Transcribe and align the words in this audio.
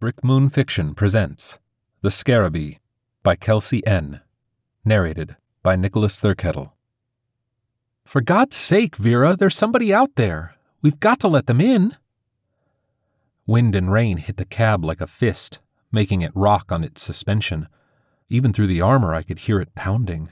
Brick 0.00 0.22
Moon 0.22 0.48
Fiction 0.48 0.94
presents 0.94 1.58
The 2.02 2.10
Scarabee 2.12 2.76
by 3.24 3.34
Kelsey 3.34 3.84
N. 3.84 4.20
Narrated 4.84 5.34
by 5.64 5.74
Nicholas 5.74 6.20
Thurkettle. 6.20 6.70
For 8.04 8.20
God's 8.20 8.54
sake, 8.54 8.94
Vera, 8.94 9.34
there's 9.34 9.56
somebody 9.56 9.92
out 9.92 10.14
there. 10.14 10.54
We've 10.82 11.00
got 11.00 11.18
to 11.18 11.26
let 11.26 11.48
them 11.48 11.60
in. 11.60 11.96
Wind 13.44 13.74
and 13.74 13.90
rain 13.90 14.18
hit 14.18 14.36
the 14.36 14.44
cab 14.44 14.84
like 14.84 15.00
a 15.00 15.08
fist, 15.08 15.58
making 15.90 16.20
it 16.20 16.30
rock 16.32 16.70
on 16.70 16.84
its 16.84 17.02
suspension. 17.02 17.66
Even 18.28 18.52
through 18.52 18.68
the 18.68 18.80
armor, 18.80 19.12
I 19.12 19.24
could 19.24 19.40
hear 19.40 19.60
it 19.60 19.74
pounding. 19.74 20.30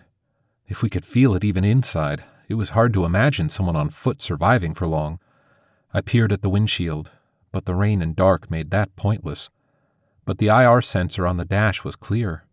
If 0.69 0.81
we 0.81 0.89
could 0.89 1.05
feel 1.05 1.35
it 1.35 1.43
even 1.43 1.65
inside, 1.65 2.23
it 2.49 2.55
was 2.55 2.71
hard 2.71 2.95
to 2.95 3.05
imagine 3.05 3.49
someone 3.49 3.75
on 3.75 3.91
foot 3.91 4.23
surviving 4.23 4.75
for 4.75 4.87
long. 4.87 5.19
I 5.93 6.03
peered 6.03 6.31
at 6.31 6.43
the 6.43 6.51
windshield, 6.51 7.11
but 7.51 7.65
the 7.65 7.75
rain 7.75 8.01
and 8.01 8.15
dark 8.15 8.49
made 8.49 8.71
that 8.71 8.95
pointless. 8.95 9.51
But 10.27 10.39
the 10.39 10.49
IR 10.49 10.83
sensor 10.83 11.27
on 11.27 11.39
the 11.39 11.45
dash 11.47 11.85
was 11.85 11.97
clear. 11.97 12.45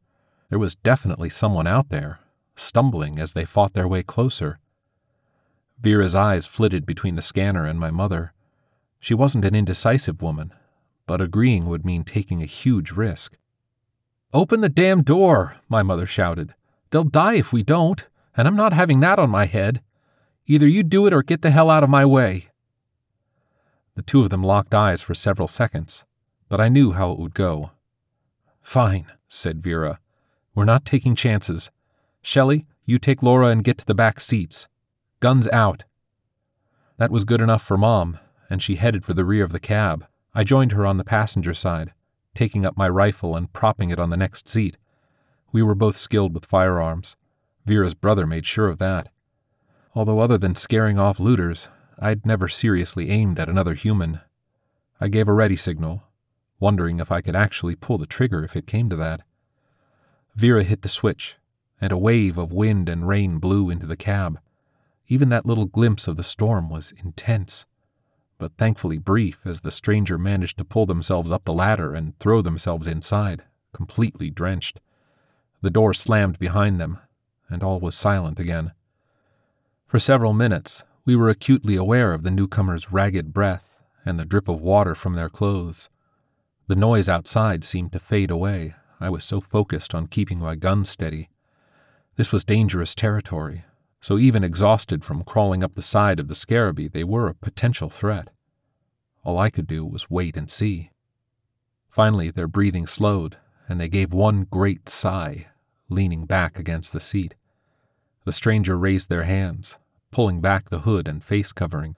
There 0.50 0.60
was 0.60 0.76
definitely 0.76 1.30
someone 1.30 1.68
out 1.68 1.90
there, 1.90 2.20
stumbling 2.56 3.20
as 3.20 3.34
they 3.34 3.44
fought 3.44 3.74
their 3.74 3.88
way 3.88 4.04
closer. 4.04 4.60
Vera's 5.82 6.16
eyes 6.16 6.46
flitted 6.46 6.86
between 6.86 7.16
the 7.16 7.22
scanner 7.22 7.66
and 7.66 7.80
my 7.80 7.90
mother. 7.92 8.32
She 9.00 9.16
wasn't 9.16 9.44
an 9.44 9.56
indecisive 9.56 10.22
woman, 10.22 10.54
but 11.08 11.20
agreeing 11.20 11.66
would 11.66 11.84
mean 11.84 12.04
taking 12.04 12.42
a 12.42 12.46
huge 12.46 12.92
risk. 12.92 13.38
Open 14.32 14.62
the 14.62 14.70
damn 14.70 15.02
door, 15.02 15.58
my 15.68 15.84
mother 15.84 16.06
shouted. 16.06 16.54
They'll 16.92 17.04
die 17.04 17.36
if 17.36 17.52
we 17.52 17.64
don't, 17.64 18.08
and 18.38 18.48
I'm 18.48 18.56
not 18.56 18.74
having 18.74 19.00
that 19.00 19.20
on 19.20 19.30
my 19.30 19.46
head. 19.46 19.82
Either 20.46 20.68
you 20.68 20.84
do 20.84 21.08
it 21.08 21.14
or 21.14 21.24
get 21.24 21.42
the 21.42 21.52
hell 21.52 21.70
out 21.70 21.84
of 21.84 21.90
my 21.90 22.06
way. 22.06 22.50
The 23.96 24.04
two 24.04 24.22
of 24.22 24.30
them 24.30 24.44
locked 24.44 24.74
eyes 24.74 25.02
for 25.02 25.14
several 25.14 25.48
seconds, 25.48 26.06
but 26.54 26.62
I 26.62 26.70
knew 26.70 26.92
how 26.92 27.12
it 27.12 27.18
would 27.18 27.34
go. 27.34 27.72
Fine, 28.62 29.08
said 29.28 29.64
Vera. 29.64 30.00
We're 30.54 30.66
not 30.66 30.86
taking 30.86 31.16
chances. 31.16 31.72
Shelley, 32.22 32.68
you 32.86 33.00
take 33.00 33.24
Laura 33.24 33.48
and 33.48 33.64
get 33.64 33.80
to 33.80 33.86
the 33.88 33.96
back 33.96 34.20
seats. 34.20 34.68
Guns 35.20 35.48
out. 35.48 35.86
That 36.98 37.10
was 37.10 37.24
good 37.24 37.42
enough 37.42 37.64
for 37.64 37.76
Mom, 37.76 38.20
and 38.52 38.62
she 38.62 38.76
headed 38.76 39.04
for 39.04 39.16
the 39.16 39.26
rear 39.26 39.44
of 39.44 39.52
the 39.52 39.60
cab. 39.60 40.06
I 40.36 40.44
joined 40.44 40.74
her 40.74 40.86
on 40.86 40.98
the 40.98 41.04
passenger 41.04 41.56
side, 41.56 41.92
taking 42.36 42.68
up 42.68 42.78
my 42.78 42.88
rifle 42.88 43.36
and 43.36 43.52
propping 43.52 43.90
it 43.90 43.98
on 43.98 44.12
the 44.12 44.16
next 44.16 44.48
seat. 44.48 44.78
We 45.52 45.64
were 45.64 45.74
both 45.74 45.98
skilled 45.98 46.36
with 46.36 46.46
firearms. 46.46 47.16
Vera's 47.66 47.96
brother 47.96 48.28
made 48.28 48.46
sure 48.46 48.70
of 48.70 48.78
that. 48.78 49.10
Although, 49.96 50.20
other 50.20 50.38
than 50.38 50.54
scaring 50.54 51.00
off 51.00 51.20
looters, 51.20 51.68
I'd 51.98 52.28
never 52.28 52.48
seriously 52.48 53.10
aimed 53.10 53.40
at 53.40 53.50
another 53.50 53.74
human. 53.74 54.22
I 55.02 55.08
gave 55.08 55.28
a 55.28 55.34
ready 55.34 55.56
signal, 55.56 56.04
wondering 56.64 57.02
if 57.02 57.12
I 57.12 57.20
could 57.20 57.36
actually 57.36 57.76
pull 57.76 57.98
the 57.98 58.06
trigger 58.06 58.42
if 58.42 58.56
it 58.56 58.66
came 58.66 58.90
to 58.90 58.96
that. 58.96 59.20
Vera 60.34 60.64
hit 60.64 60.82
the 60.82 60.88
switch, 60.88 61.36
and 61.82 61.92
a 61.92 61.98
wave 61.98 62.38
of 62.38 62.54
wind 62.54 62.88
and 62.88 63.06
rain 63.06 63.38
blew 63.38 63.70
into 63.70 63.86
the 63.86 63.98
cab. 63.98 64.40
Even 65.10 65.28
that 65.28 65.46
little 65.46 65.66
glimpse 65.66 66.08
of 66.08 66.16
the 66.16 66.24
storm 66.24 66.70
was 66.70 66.94
intense, 67.04 67.66
but 68.38 68.56
thankfully 68.58 68.98
brief 68.98 69.42
as 69.44 69.60
the 69.60 69.72
stranger 69.72 70.18
managed 70.18 70.58
to 70.58 70.64
pull 70.64 70.86
themselves 70.86 71.34
up 71.34 71.44
the 71.44 71.52
ladder 71.52 71.94
and 71.94 72.18
throw 72.18 72.42
themselves 72.42 72.88
inside, 72.88 73.44
completely 73.74 74.30
drenched. 74.30 74.80
The 75.62 75.70
door 75.70 75.94
slammed 75.94 76.40
behind 76.40 76.80
them, 76.80 76.98
and 77.50 77.62
all 77.62 77.82
was 77.82 77.94
silent 77.94 78.40
again. 78.40 78.72
For 79.86 80.00
several 80.00 80.32
minutes, 80.32 80.86
we 81.04 81.18
were 81.18 81.28
acutely 81.28 81.76
aware 81.76 82.14
of 82.14 82.24
the 82.24 82.32
newcomer's 82.32 82.90
ragged 82.90 83.34
breath 83.34 83.70
and 84.06 84.18
the 84.18 84.24
drip 84.24 84.48
of 84.48 84.62
water 84.62 84.96
from 84.96 85.16
their 85.16 85.30
clothes. 85.30 85.90
The 86.68 86.76
noise 86.76 87.10
outside 87.10 87.64
seemed 87.64 87.92
to 87.92 88.00
fade 88.00 88.32
away. 88.32 88.76
I 89.00 89.10
was 89.10 89.26
so 89.26 89.42
focused 89.42 89.94
on 89.94 90.08
keeping 90.08 90.40
my 90.40 90.56
gun 90.56 90.86
steady. 90.86 91.30
This 92.16 92.32
was 92.32 92.46
dangerous 92.46 92.96
territory, 92.96 93.66
so 94.00 94.18
even 94.18 94.44
exhausted 94.44 95.04
from 95.04 95.24
crawling 95.24 95.62
up 95.62 95.76
the 95.76 95.82
side 95.82 96.20
of 96.20 96.30
the 96.30 96.36
Scarabee, 96.36 96.88
they 96.88 97.04
were 97.04 97.28
a 97.28 97.36
potential 97.36 97.90
threat. 97.90 98.30
All 99.24 99.38
I 99.38 99.50
could 99.50 99.68
do 99.68 99.86
was 99.86 100.10
wait 100.10 100.38
and 100.38 100.50
see. 100.50 100.92
Finally, 101.90 102.32
their 102.32 102.48
breathing 102.48 102.88
slowed, 102.88 103.38
and 103.68 103.80
they 103.80 103.90
gave 103.90 104.14
one 104.14 104.46
great 104.46 104.88
sigh, 104.88 105.48
leaning 105.90 106.26
back 106.26 106.58
against 106.58 106.94
the 106.94 107.00
seat. 107.00 107.36
The 108.24 108.32
stranger 108.32 108.78
raised 108.78 109.10
their 109.10 109.24
hands, 109.24 109.78
pulling 110.12 110.40
back 110.40 110.70
the 110.70 110.80
hood 110.80 111.08
and 111.10 111.24
face 111.24 111.52
covering. 111.52 111.98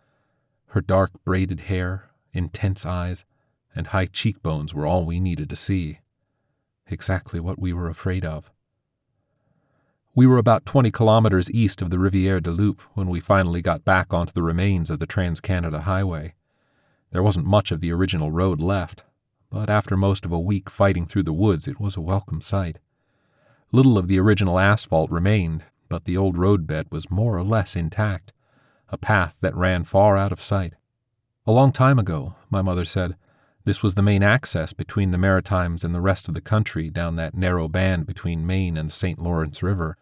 Her 0.67 0.81
dark 0.81 1.11
braided 1.23 1.61
hair, 1.61 2.09
intense 2.33 2.85
eyes, 2.85 3.25
and 3.75 3.87
high 3.87 4.05
cheekbones 4.05 4.73
were 4.73 4.85
all 4.85 5.05
we 5.05 5.19
needed 5.19 5.49
to 5.49 5.55
see. 5.55 5.99
Exactly 6.87 7.39
what 7.39 7.59
we 7.59 7.73
were 7.73 7.89
afraid 7.89 8.23
of. 8.23 8.51
We 10.13 10.25
were 10.25 10.37
about 10.37 10.65
20 10.65 10.91
kilometers 10.91 11.51
east 11.51 11.81
of 11.81 11.89
the 11.89 11.99
Riviere 11.99 12.39
du 12.39 12.51
Loup 12.51 12.79
when 12.93 13.09
we 13.09 13.19
finally 13.19 13.61
got 13.61 13.83
back 13.83 14.13
onto 14.13 14.31
the 14.31 14.43
remains 14.43 14.89
of 14.89 14.99
the 14.99 15.05
Trans 15.05 15.41
Canada 15.41 15.81
Highway. 15.81 16.35
There 17.11 17.23
wasn't 17.23 17.45
much 17.45 17.71
of 17.71 17.81
the 17.81 17.91
original 17.91 18.31
road 18.31 18.61
left, 18.61 19.03
but 19.49 19.69
after 19.69 19.97
most 19.97 20.23
of 20.23 20.31
a 20.31 20.39
week 20.39 20.69
fighting 20.69 21.05
through 21.05 21.23
the 21.23 21.33
woods, 21.33 21.67
it 21.67 21.81
was 21.81 21.97
a 21.97 22.01
welcome 22.01 22.39
sight. 22.39 22.79
Little 23.71 23.97
of 23.97 24.07
the 24.07 24.19
original 24.19 24.57
asphalt 24.57 25.11
remained, 25.11 25.63
but 25.89 26.05
the 26.05 26.15
old 26.15 26.37
roadbed 26.37 26.87
was 26.91 27.11
more 27.11 27.37
or 27.37 27.43
less 27.43 27.75
intact, 27.75 28.31
a 28.89 28.97
path 28.97 29.35
that 29.41 29.55
ran 29.55 29.83
far 29.83 30.15
out 30.15 30.31
of 30.31 30.39
sight. 30.39 30.75
A 31.45 31.51
long 31.51 31.71
time 31.71 31.99
ago, 31.99 32.35
my 32.49 32.61
mother 32.61 32.85
said, 32.85 33.17
this 33.65 33.81
was 33.81 33.95
the 33.95 34.01
main 34.03 34.21
access 34.21 34.73
between 34.73 35.09
the 35.09 35.17
Maritimes 35.17 35.83
and 35.83 35.93
the 35.93 36.01
rest 36.01 36.27
of 36.27 36.35
the 36.35 36.41
country 36.41 36.91
down 36.91 37.15
that 37.15 37.33
narrow 37.33 37.67
band 37.67 38.05
between 38.05 38.45
Maine 38.45 38.77
and 38.77 38.89
the 38.89 38.93
St. 38.93 39.17
Lawrence 39.17 39.63
River. 39.63 39.97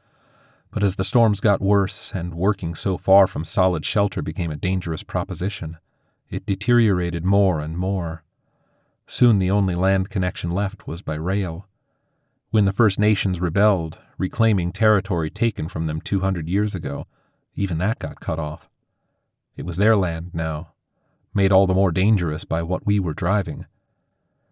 But 0.69 0.84
as 0.84 0.96
the 0.96 1.06
storms 1.06 1.40
got 1.40 1.62
worse 1.62 2.12
and 2.13 2.35
working 2.35 2.75
so 2.75 2.97
far 2.97 3.25
from 3.25 3.46
solid 3.46 3.85
shelter 3.85 4.22
became 4.22 4.51
a 4.51 4.57
dangerous 4.57 5.01
proposition, 5.01 5.78
it 6.29 6.46
deteriorated 6.46 7.24
more 7.24 7.62
and 7.62 7.78
more. 7.78 8.24
Soon 9.07 9.40
the 9.40 9.51
only 9.51 9.75
land 9.75 10.09
connection 10.09 10.51
left 10.51 10.85
was 10.85 11.01
by 11.01 11.16
rail. 11.16 11.66
When 12.51 12.66
the 12.66 12.74
First 12.74 13.00
Nations 13.00 13.40
rebelled, 13.40 13.97
reclaiming 14.18 14.74
territory 14.74 15.30
taken 15.30 15.69
from 15.69 15.85
them 15.85 16.01
200 16.01 16.50
years 16.50 16.75
ago, 16.75 17.07
even 17.56 17.78
that 17.78 18.00
got 18.00 18.19
cut 18.19 18.40
off. 18.40 18.69
It 19.56 19.66
was 19.66 19.78
their 19.78 19.95
land 19.95 20.31
now, 20.34 20.73
made 21.34 21.52
all 21.52 21.68
the 21.68 21.74
more 21.74 21.92
dangerous 21.92 22.46
by 22.46 22.62
what 22.62 22.86
we 22.86 23.00
were 23.00 23.14
driving. 23.14 23.66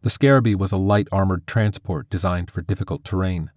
The 0.02 0.10
Scarabee 0.10 0.56
was 0.56 0.72
a 0.72 0.78
light 0.78 1.08
armored 1.12 1.46
transport 1.46 2.10
designed 2.10 2.50
for 2.50 2.62
difficult 2.62 3.04
terrain. 3.04 3.52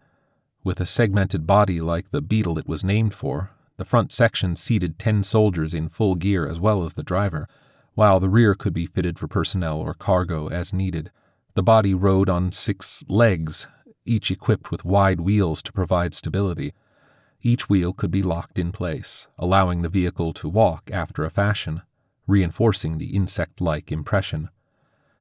With 0.62 0.80
a 0.80 0.86
segmented 0.86 1.46
body 1.46 1.80
like 1.80 2.10
the 2.10 2.20
beetle 2.20 2.58
it 2.58 2.68
was 2.68 2.84
named 2.84 3.14
for, 3.14 3.50
the 3.76 3.84
front 3.84 4.12
section 4.12 4.56
seated 4.56 4.98
10 4.98 5.22
soldiers 5.22 5.74
in 5.74 5.88
full 5.88 6.14
gear 6.14 6.46
as 6.46 6.60
well 6.60 6.84
as 6.84 6.92
the 6.92 7.02
driver, 7.02 7.48
while 7.94 8.20
the 8.20 8.28
rear 8.28 8.54
could 8.54 8.72
be 8.74 8.86
fitted 8.86 9.18
for 9.18 9.26
personnel 9.26 9.78
or 9.78 9.94
cargo 9.94 10.48
as 10.48 10.72
needed. 10.72 11.10
The 11.54 11.62
body 11.62 11.94
rode 11.94 12.28
on 12.28 12.52
six 12.52 13.04
legs 13.08 13.68
each 14.04 14.30
equipped 14.30 14.70
with 14.70 14.84
wide 14.84 15.20
wheels 15.20 15.62
to 15.62 15.72
provide 15.72 16.14
stability. 16.14 16.74
Each 17.40 17.68
wheel 17.68 17.92
could 17.92 18.10
be 18.10 18.22
locked 18.22 18.58
in 18.58 18.72
place, 18.72 19.28
allowing 19.38 19.82
the 19.82 19.88
vehicle 19.88 20.32
to 20.34 20.48
walk 20.48 20.90
after 20.92 21.24
a 21.24 21.30
fashion, 21.30 21.82
reinforcing 22.26 22.98
the 22.98 23.14
insect 23.14 23.60
like 23.60 23.92
impression. 23.92 24.48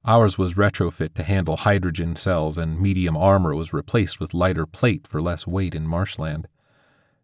Ours 0.05 0.37
was 0.37 0.55
retrofit 0.55 1.13
to 1.13 1.23
handle 1.23 1.57
hydrogen 1.57 2.15
cells, 2.15 2.57
and 2.57 2.79
medium 2.79 3.15
armor 3.15 3.55
was 3.55 3.73
replaced 3.73 4.19
with 4.19 4.33
lighter 4.33 4.65
plate 4.65 5.07
for 5.07 5.21
less 5.21 5.47
weight 5.47 5.73
in 5.73 5.87
marshland. 5.87 6.47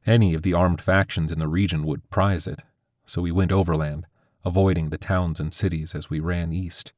Any 0.05 0.33
of 0.33 0.43
the 0.43 0.53
armed 0.53 0.81
factions 0.81 1.31
in 1.31 1.39
the 1.39 1.47
region 1.47 1.83
would 1.83 2.09
prize 2.09 2.47
it, 2.47 2.61
so 3.05 3.21
we 3.21 3.31
went 3.31 3.51
overland, 3.51 4.05
avoiding 4.45 4.89
the 4.89 4.97
towns 4.97 5.39
and 5.39 5.53
cities 5.53 5.93
as 5.93 6.09
we 6.09 6.21
ran 6.21 6.53
east. 6.53 6.93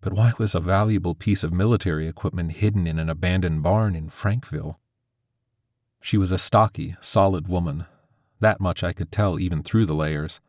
But 0.00 0.12
why 0.12 0.32
was 0.38 0.54
a 0.54 0.60
valuable 0.60 1.14
piece 1.14 1.42
of 1.42 1.52
military 1.52 2.06
equipment 2.08 2.52
hidden 2.52 2.86
in 2.86 2.98
an 2.98 3.10
abandoned 3.10 3.62
barn 3.62 3.96
in 3.96 4.08
Frankville? 4.08 4.78
She 6.00 6.16
was 6.16 6.32
a 6.32 6.38
stocky, 6.38 6.96
solid 7.00 7.48
woman. 7.48 7.86
That 8.38 8.60
much 8.60 8.82
I 8.82 8.92
could 8.92 9.12
tell 9.12 9.38
even 9.38 9.62
through 9.62 9.86
the 9.86 9.94
layers. 9.94 10.40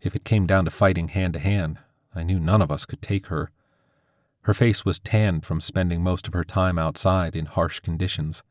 If 0.00 0.14
it 0.14 0.24
came 0.24 0.46
down 0.46 0.64
to 0.64 0.70
fighting 0.70 1.08
hand 1.08 1.32
to 1.34 1.38
hand, 1.38 1.78
I 2.14 2.22
knew 2.22 2.38
none 2.38 2.62
of 2.62 2.70
us 2.70 2.84
could 2.84 3.02
take 3.02 3.26
her. 3.26 3.50
Her 4.42 4.54
face 4.54 4.84
was 4.84 4.98
tanned 4.98 5.44
from 5.44 5.60
spending 5.60 6.02
most 6.02 6.28
of 6.28 6.34
her 6.34 6.44
time 6.44 6.78
outside 6.78 7.34
in 7.34 7.46
harsh 7.46 7.80
conditions. 7.80 8.42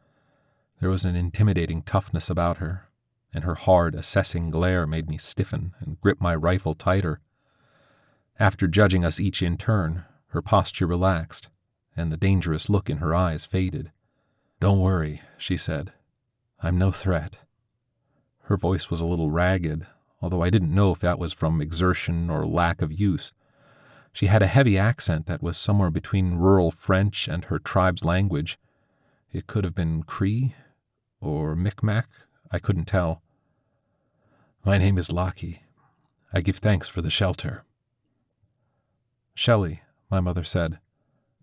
There 0.79 0.89
was 0.89 1.05
an 1.05 1.15
intimidating 1.15 1.83
toughness 1.83 2.29
about 2.29 2.57
her, 2.57 2.89
and 3.33 3.43
her 3.43 3.55
hard, 3.55 3.95
assessing 3.95 4.49
glare 4.49 4.87
made 4.87 5.07
me 5.07 5.17
stiffen 5.17 5.73
and 5.79 6.01
grip 6.01 6.19
my 6.19 6.35
rifle 6.35 6.73
tighter. 6.73 7.19
After 8.39 8.67
judging 8.67 9.05
us 9.05 9.19
each 9.19 9.41
in 9.41 9.57
turn, 9.57 10.05
her 10.27 10.41
posture 10.41 10.87
relaxed, 10.87 11.49
and 11.95 12.11
the 12.11 12.17
dangerous 12.17 12.69
look 12.69 12.89
in 12.89 12.97
her 12.97 13.13
eyes 13.13 13.45
faded. 13.45 13.91
Don't 14.59 14.79
worry, 14.79 15.21
she 15.37 15.57
said. 15.57 15.93
I'm 16.61 16.77
no 16.77 16.91
threat. 16.91 17.37
Her 18.43 18.57
voice 18.57 18.89
was 18.89 18.99
a 18.99 19.05
little 19.05 19.29
ragged, 19.29 19.85
although 20.23 20.41
I 20.41 20.49
didn't 20.49 20.73
know 20.73 20.93
if 20.93 20.99
that 20.99 21.19
was 21.19 21.33
from 21.33 21.59
exertion 21.59 22.29
or 22.29 22.47
lack 22.47 22.81
of 22.81 22.97
use. 22.97 23.33
She 24.13 24.27
had 24.27 24.41
a 24.41 24.47
heavy 24.47 24.77
accent 24.77 25.25
that 25.25 25.43
was 25.43 25.57
somewhere 25.57 25.89
between 25.89 26.35
rural 26.37 26.71
French 26.71 27.27
and 27.27 27.43
her 27.45 27.59
tribe's 27.59 28.05
language. 28.05 28.57
It 29.33 29.47
could 29.47 29.65
have 29.65 29.75
been 29.75 30.03
Cree 30.03 30.55
or 31.19 31.57
Micmac, 31.57 32.07
I 32.49 32.59
couldn't 32.59 32.85
tell. 32.85 33.21
My 34.63 34.77
name 34.77 34.97
is 34.97 35.11
Lockie. 35.11 35.63
I 36.31 36.39
give 36.39 36.57
thanks 36.57 36.87
for 36.87 37.01
the 37.01 37.09
shelter. 37.09 37.65
Shelley, 39.35 39.81
my 40.09 40.21
mother 40.21 40.45
said. 40.45 40.79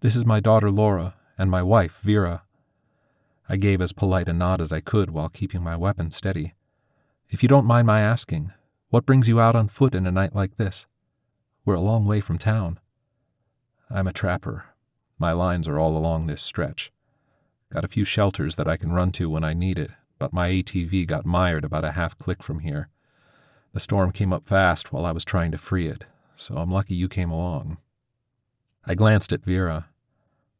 This 0.00 0.17
is 0.17 0.25
my 0.25 0.41
daughter 0.41 0.71
Laura 0.71 1.17
and 1.37 1.50
my 1.50 1.62
wife 1.62 1.99
Vera. 2.00 2.44
I 3.47 3.56
gave 3.56 3.82
as 3.82 3.93
polite 3.93 4.29
a 4.29 4.32
nod 4.32 4.62
as 4.62 4.73
I 4.73 4.81
could 4.81 5.11
while 5.11 5.29
keeping 5.29 5.62
my 5.62 5.77
weapon 5.77 6.11
steady. 6.11 6.55
If 7.29 7.43
you 7.43 7.49
don't 7.49 7.67
mind 7.67 7.87
my 7.87 8.00
asking, 8.00 8.53
what 8.91 9.07
brings 9.07 9.29
you 9.29 9.41
out 9.41 9.55
on 9.55 9.69
foot 9.69 9.95
in 9.95 10.05
a 10.05 10.11
night 10.11 10.35
like 10.35 10.57
this? 10.57 10.87
We're 11.65 11.75
a 11.75 11.81
long 11.81 12.07
way 12.07 12.21
from 12.21 12.39
town. 12.39 12.81
I'm 13.89 14.09
a 14.09 14.13
trapper. 14.13 14.65
My 15.17 15.31
lines 15.31 15.69
are 15.69 15.79
all 15.79 15.97
along 15.97 16.27
this 16.27 16.43
stretch. 16.43 16.91
Got 17.73 17.85
a 17.85 17.89
few 17.89 18.05
shelters 18.05 18.57
that 18.57 18.67
I 18.67 18.77
can 18.77 18.93
run 18.93 19.13
to 19.13 19.31
when 19.31 19.45
I 19.45 19.55
need 19.55 19.79
it, 19.79 19.93
but 20.19 20.33
my 20.33 20.51
ATV 20.51 21.07
got 21.07 21.25
mired 21.25 21.65
about 21.65 21.85
a 21.85 21.93
half 21.93 22.19
click 22.19 22.43
from 22.43 22.61
here. 22.61 22.89
The 23.73 23.79
storm 23.79 24.11
came 24.11 24.33
up 24.33 24.45
fast 24.45 24.93
while 24.93 25.07
I 25.07 25.13
was 25.13 25.25
trying 25.25 25.53
to 25.53 25.59
free 25.59 25.87
it, 25.87 26.07
so 26.35 26.57
I'm 26.57 26.73
lucky 26.73 26.97
you 26.97 27.09
came 27.09 27.31
along. 27.31 27.79
I 28.85 28.97
glanced 28.97 29.33
at 29.33 29.45
Vera. 29.45 29.87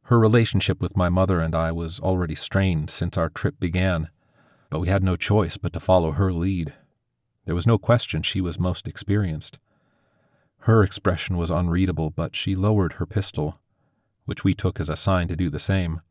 Her 0.03 0.17
relationship 0.17 0.81
with 0.81 0.95
my 0.95 1.09
mother 1.09 1.41
and 1.41 1.53
I 1.53 1.73
was 1.73 1.99
already 1.99 2.35
strained 2.35 2.89
since 2.89 3.17
our 3.17 3.27
trip 3.27 3.59
began, 3.59 4.09
but 4.69 4.79
we 4.79 4.87
had 4.87 5.03
no 5.03 5.17
choice 5.17 5.57
but 5.57 5.73
to 5.73 5.81
follow 5.81 6.11
her 6.11 6.31
lead. 6.31 6.73
There 7.45 7.55
was 7.55 7.67
no 7.67 7.77
question 7.77 8.21
she 8.21 8.41
was 8.41 8.59
most 8.59 8.87
experienced. 8.87 9.59
Her 10.59 10.83
expression 10.83 11.37
was 11.37 11.49
unreadable, 11.49 12.11
but 12.11 12.35
she 12.35 12.55
lowered 12.55 12.93
her 12.93 13.05
pistol, 13.05 13.59
which 14.25 14.43
we 14.43 14.53
took 14.53 14.79
as 14.79 14.89
a 14.89 14.95
sign 14.95 15.27
to 15.27 15.35
do 15.35 15.49
the 15.49 15.59
same. 15.59 16.01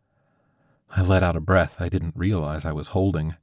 I 0.90 1.02
let 1.02 1.22
out 1.22 1.36
a 1.36 1.40
breath 1.40 1.80
I 1.80 1.88
didn't 1.88 2.16
realize 2.16 2.64
I 2.64 2.72
was 2.72 2.88
holding. 2.88 3.36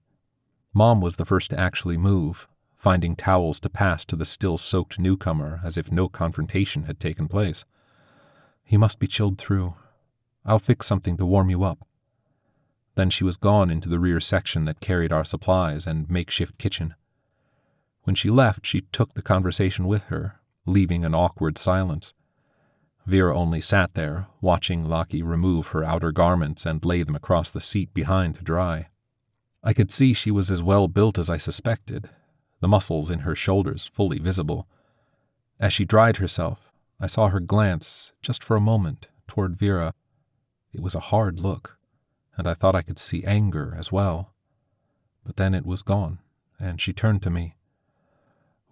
Mom 0.74 1.00
was 1.00 1.16
the 1.16 1.26
first 1.26 1.50
to 1.52 1.60
actually 1.60 1.98
move, 1.98 2.48
finding 2.76 3.16
towels 3.16 3.60
to 3.62 3.70
pass 3.70 4.04
to 4.06 4.18
the 4.18 4.26
still 4.26 4.58
soaked 4.58 5.00
newcomer 5.00 5.62
as 5.64 5.78
if 5.78 5.92
no 5.92 6.10
confrontation 6.10 6.84
had 6.84 7.00
taken 7.00 7.30
place. 7.30 7.64
You 8.68 8.80
must 8.80 9.00
be 9.00 9.08
chilled 9.08 9.38
through. 9.38 9.76
I'll 10.46 10.60
fix 10.60 10.86
something 10.86 11.16
to 11.18 11.26
warm 11.26 11.50
you 11.50 11.64
up. 11.64 11.88
Then 12.96 13.10
she 13.10 13.24
was 13.24 13.38
gone 13.38 13.72
into 13.72 13.88
the 13.88 14.00
rear 14.00 14.20
section 14.20 14.66
that 14.66 14.82
carried 14.82 15.14
our 15.14 15.24
supplies 15.24 15.88
and 15.88 16.10
makeshift 16.10 16.58
kitchen. 16.58 16.96
When 18.08 18.16
she 18.16 18.30
left, 18.30 18.66
she 18.66 18.80
took 18.94 19.16
the 19.16 19.22
conversation 19.22 19.86
with 19.86 20.04
her, 20.04 20.40
leaving 20.66 21.04
an 21.04 21.14
awkward 21.14 21.58
silence. 21.58 22.14
Vera 23.06 23.38
only 23.38 23.60
sat 23.60 23.96
there, 23.96 24.28
watching 24.40 24.86
Lockie 24.86 25.22
remove 25.22 25.68
her 25.68 25.84
outer 25.84 26.14
garments 26.14 26.66
and 26.66 26.86
lay 26.86 27.04
them 27.04 27.18
across 27.18 27.52
the 27.52 27.60
seat 27.60 27.94
behind 27.94 28.36
to 28.36 28.46
dry. 28.46 28.88
I 29.62 29.74
could 29.74 29.92
see 29.92 30.14
she 30.14 30.32
was 30.32 30.50
as 30.50 30.64
well 30.64 30.88
built 30.88 31.20
as 31.20 31.30
I 31.30 31.36
suspected, 31.36 32.10
the 32.62 32.70
muscles 32.70 33.10
in 33.10 33.20
her 33.20 33.36
shoulders 33.36 33.86
fully 33.86 34.20
visible. 34.20 34.70
As 35.60 35.74
she 35.74 35.84
dried 35.84 36.16
herself, 36.16 36.72
I 37.02 37.08
saw 37.08 37.28
her 37.28 37.42
glance, 37.42 38.14
just 38.22 38.42
for 38.42 38.56
a 38.56 38.62
moment, 38.62 39.10
toward 39.28 39.58
Vera. 39.58 39.94
It 40.72 40.80
was 40.80 40.96
a 40.96 41.02
hard 41.12 41.42
look, 41.42 41.78
and 42.38 42.48
I 42.48 42.54
thought 42.54 42.74
I 42.74 42.84
could 42.84 43.00
see 43.00 43.26
anger 43.26 43.76
as 43.78 43.92
well. 43.92 44.34
But 45.26 45.36
then 45.36 45.54
it 45.54 45.66
was 45.66 45.82
gone, 45.82 46.20
and 46.58 46.80
she 46.80 46.94
turned 46.94 47.22
to 47.24 47.30
me. 47.30 47.57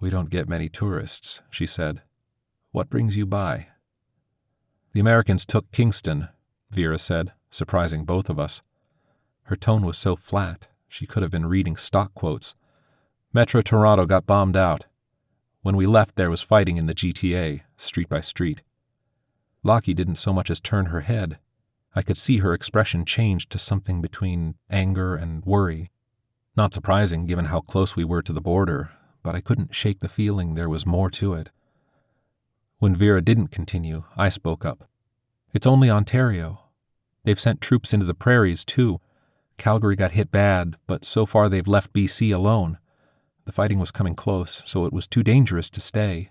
We 0.05 0.11
don't 0.11 0.29
get 0.29 0.47
many 0.47 0.69
tourists, 0.69 1.41
she 1.49 1.65
said. 1.65 2.03
What 2.71 2.91
brings 2.91 3.17
you 3.17 3.25
by? 3.25 3.69
The 4.93 4.99
Americans 4.99 5.47
took 5.47 5.71
Kingston, 5.71 6.29
Vera 6.69 6.99
said, 6.99 7.31
surprising 7.49 8.05
both 8.05 8.29
of 8.29 8.39
us. 8.39 8.61
Her 9.45 9.55
tone 9.55 9.83
was 9.83 9.97
so 9.97 10.15
flat, 10.15 10.67
she 10.87 11.07
could 11.07 11.23
have 11.23 11.31
been 11.31 11.47
reading 11.47 11.75
stock 11.75 12.13
quotes. 12.13 12.53
Metro 13.33 13.63
Toronto 13.63 14.05
got 14.05 14.27
bombed 14.27 14.55
out. 14.55 14.85
When 15.63 15.75
we 15.75 15.87
left, 15.87 16.17
there 16.17 16.29
was 16.29 16.43
fighting 16.43 16.77
in 16.77 16.85
the 16.85 16.93
GTA, 16.93 17.61
street 17.75 18.07
by 18.07 18.21
street. 18.21 18.61
Lockie 19.63 19.95
didn't 19.95 20.17
so 20.17 20.31
much 20.31 20.51
as 20.51 20.59
turn 20.59 20.85
her 20.85 21.01
head. 21.01 21.39
I 21.95 22.03
could 22.03 22.17
see 22.17 22.37
her 22.37 22.53
expression 22.53 23.05
change 23.05 23.49
to 23.49 23.57
something 23.57 24.03
between 24.03 24.53
anger 24.69 25.15
and 25.15 25.43
worry. 25.45 25.89
Not 26.55 26.75
surprising, 26.75 27.25
given 27.25 27.45
how 27.45 27.61
close 27.61 27.95
we 27.95 28.03
were 28.03 28.21
to 28.21 28.33
the 28.33 28.39
border, 28.39 28.91
but 29.25 29.33
I 29.33 29.41
couldn't 29.41 29.73
shake 29.73 30.01
the 30.01 30.07
feeling 30.07 30.53
there 30.53 30.69
was 30.69 30.85
more 30.85 31.09
to 31.09 31.33
it. 31.33 31.49
When 32.77 32.95
Vera 32.95 33.23
didn't 33.23 33.47
continue, 33.47 34.03
I 34.15 34.29
spoke 34.29 34.63
up. 34.63 34.87
It's 35.51 35.65
only 35.65 35.89
Ontario. 35.89 36.65
They've 37.23 37.39
sent 37.39 37.59
troops 37.59 37.91
into 37.91 38.05
the 38.05 38.13
prairies, 38.13 38.63
too. 38.63 39.01
Calgary 39.57 39.95
got 39.95 40.11
hit 40.11 40.31
bad, 40.31 40.75
but 40.85 41.03
so 41.03 41.25
far 41.25 41.49
they've 41.49 41.67
left 41.67 41.91
BC 41.91 42.35
alone. 42.35 42.77
The 43.45 43.51
fighting 43.51 43.79
was 43.79 43.89
coming 43.89 44.13
close, 44.13 44.61
so 44.63 44.85
it 44.85 44.93
was 44.93 45.07
too 45.07 45.23
dangerous 45.23 45.71
to 45.71 45.81
stay. 45.81 46.29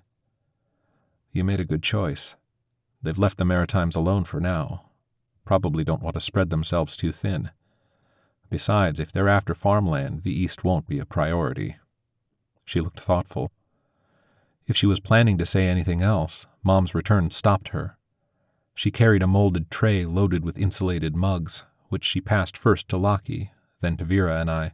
You 1.32 1.43
made 1.43 1.58
a 1.58 1.64
good 1.64 1.82
choice. 1.82 2.37
They've 3.02 3.19
left 3.19 3.38
the 3.38 3.44
Maritimes 3.44 3.97
alone 3.97 4.23
for 4.23 4.38
now. 4.38 4.90
Probably 5.44 5.82
don't 5.82 6.02
want 6.02 6.14
to 6.14 6.20
spread 6.20 6.50
themselves 6.50 6.97
too 6.97 7.11
thin. 7.11 7.50
Besides, 8.50 9.00
if 9.00 9.11
they're 9.11 9.29
after 9.29 9.52
farmland, 9.52 10.23
the 10.23 10.32
East 10.32 10.62
won't 10.62 10.87
be 10.87 11.00
a 11.00 11.05
priority. 11.05 11.75
She 12.64 12.81
looked 12.81 13.00
thoughtful. 13.00 13.50
If 14.66 14.76
she 14.76 14.87
was 14.87 15.00
planning 15.00 15.37
to 15.38 15.46
say 15.46 15.69
anything 15.69 16.02
else, 16.02 16.46
Mom's 16.62 16.94
return 16.94 17.31
stopped 17.31 17.69
her. 17.69 17.99
She 18.75 18.90
carried 18.90 19.22
a 19.22 19.26
molded 19.26 19.70
tray 19.70 20.05
loaded 20.06 20.44
with 20.44 20.58
insulated 20.58 21.14
mugs, 21.14 21.64
which 21.88 22.05
she 22.05 22.20
passed 22.20 22.56
first 22.56 22.88
to 22.88 22.96
Lockie, 22.96 23.52
then 23.81 23.96
to 23.99 24.05
Vera 24.05 24.40
and 24.40 24.50
I. 24.50 24.72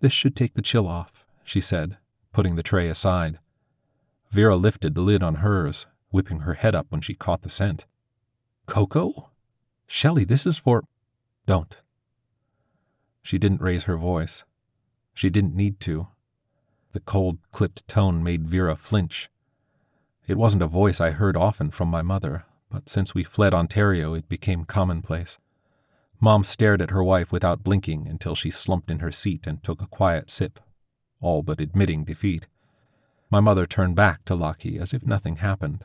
This 0.00 0.12
should 0.12 0.34
take 0.34 0.54
the 0.54 0.62
chill 0.62 0.88
off, 0.88 1.24
she 1.44 1.60
said, 1.60 1.98
putting 2.32 2.56
the 2.56 2.62
tray 2.62 2.88
aside. 2.88 3.38
Vera 4.30 4.56
lifted 4.56 4.94
the 4.94 5.02
lid 5.02 5.22
on 5.22 5.36
hers, 5.36 5.86
whipping 6.10 6.40
her 6.40 6.54
head 6.54 6.74
up 6.74 6.86
when 6.88 7.02
she 7.02 7.14
caught 7.14 7.42
the 7.42 7.50
scent. 7.50 7.86
Cocoa? 8.66 9.30
Shelley, 9.86 10.24
this 10.24 10.46
is 10.46 10.56
for. 10.56 10.84
Don't. 11.46 11.76
She 13.22 13.38
didn't 13.38 13.60
raise 13.60 13.84
her 13.84 13.96
voice. 13.96 14.44
She 15.14 15.28
didn't 15.28 15.54
need 15.54 15.78
to. 15.80 16.08
The 16.92 17.00
cold, 17.00 17.38
clipped 17.52 17.88
tone 17.88 18.22
made 18.22 18.46
Vera 18.46 18.76
flinch. 18.76 19.30
It 20.26 20.36
wasn't 20.36 20.62
a 20.62 20.66
voice 20.68 21.00
I 21.00 21.10
heard 21.10 21.36
often 21.36 21.70
from 21.70 21.88
my 21.88 22.02
mother, 22.02 22.44
but 22.70 22.88
since 22.88 23.14
we 23.14 23.24
fled 23.24 23.54
Ontario, 23.54 24.14
it 24.14 24.28
became 24.28 24.64
commonplace. 24.64 25.38
Mom 26.20 26.44
stared 26.44 26.80
at 26.80 26.90
her 26.90 27.02
wife 27.02 27.32
without 27.32 27.64
blinking 27.64 28.06
until 28.06 28.34
she 28.34 28.50
slumped 28.50 28.90
in 28.90 29.00
her 29.00 29.10
seat 29.10 29.46
and 29.46 29.62
took 29.62 29.82
a 29.82 29.88
quiet 29.88 30.30
sip, 30.30 30.60
all 31.20 31.42
but 31.42 31.60
admitting 31.60 32.04
defeat. 32.04 32.46
My 33.30 33.40
mother 33.40 33.66
turned 33.66 33.96
back 33.96 34.24
to 34.26 34.34
Lockie 34.34 34.78
as 34.78 34.92
if 34.92 35.04
nothing 35.04 35.36
happened. 35.36 35.84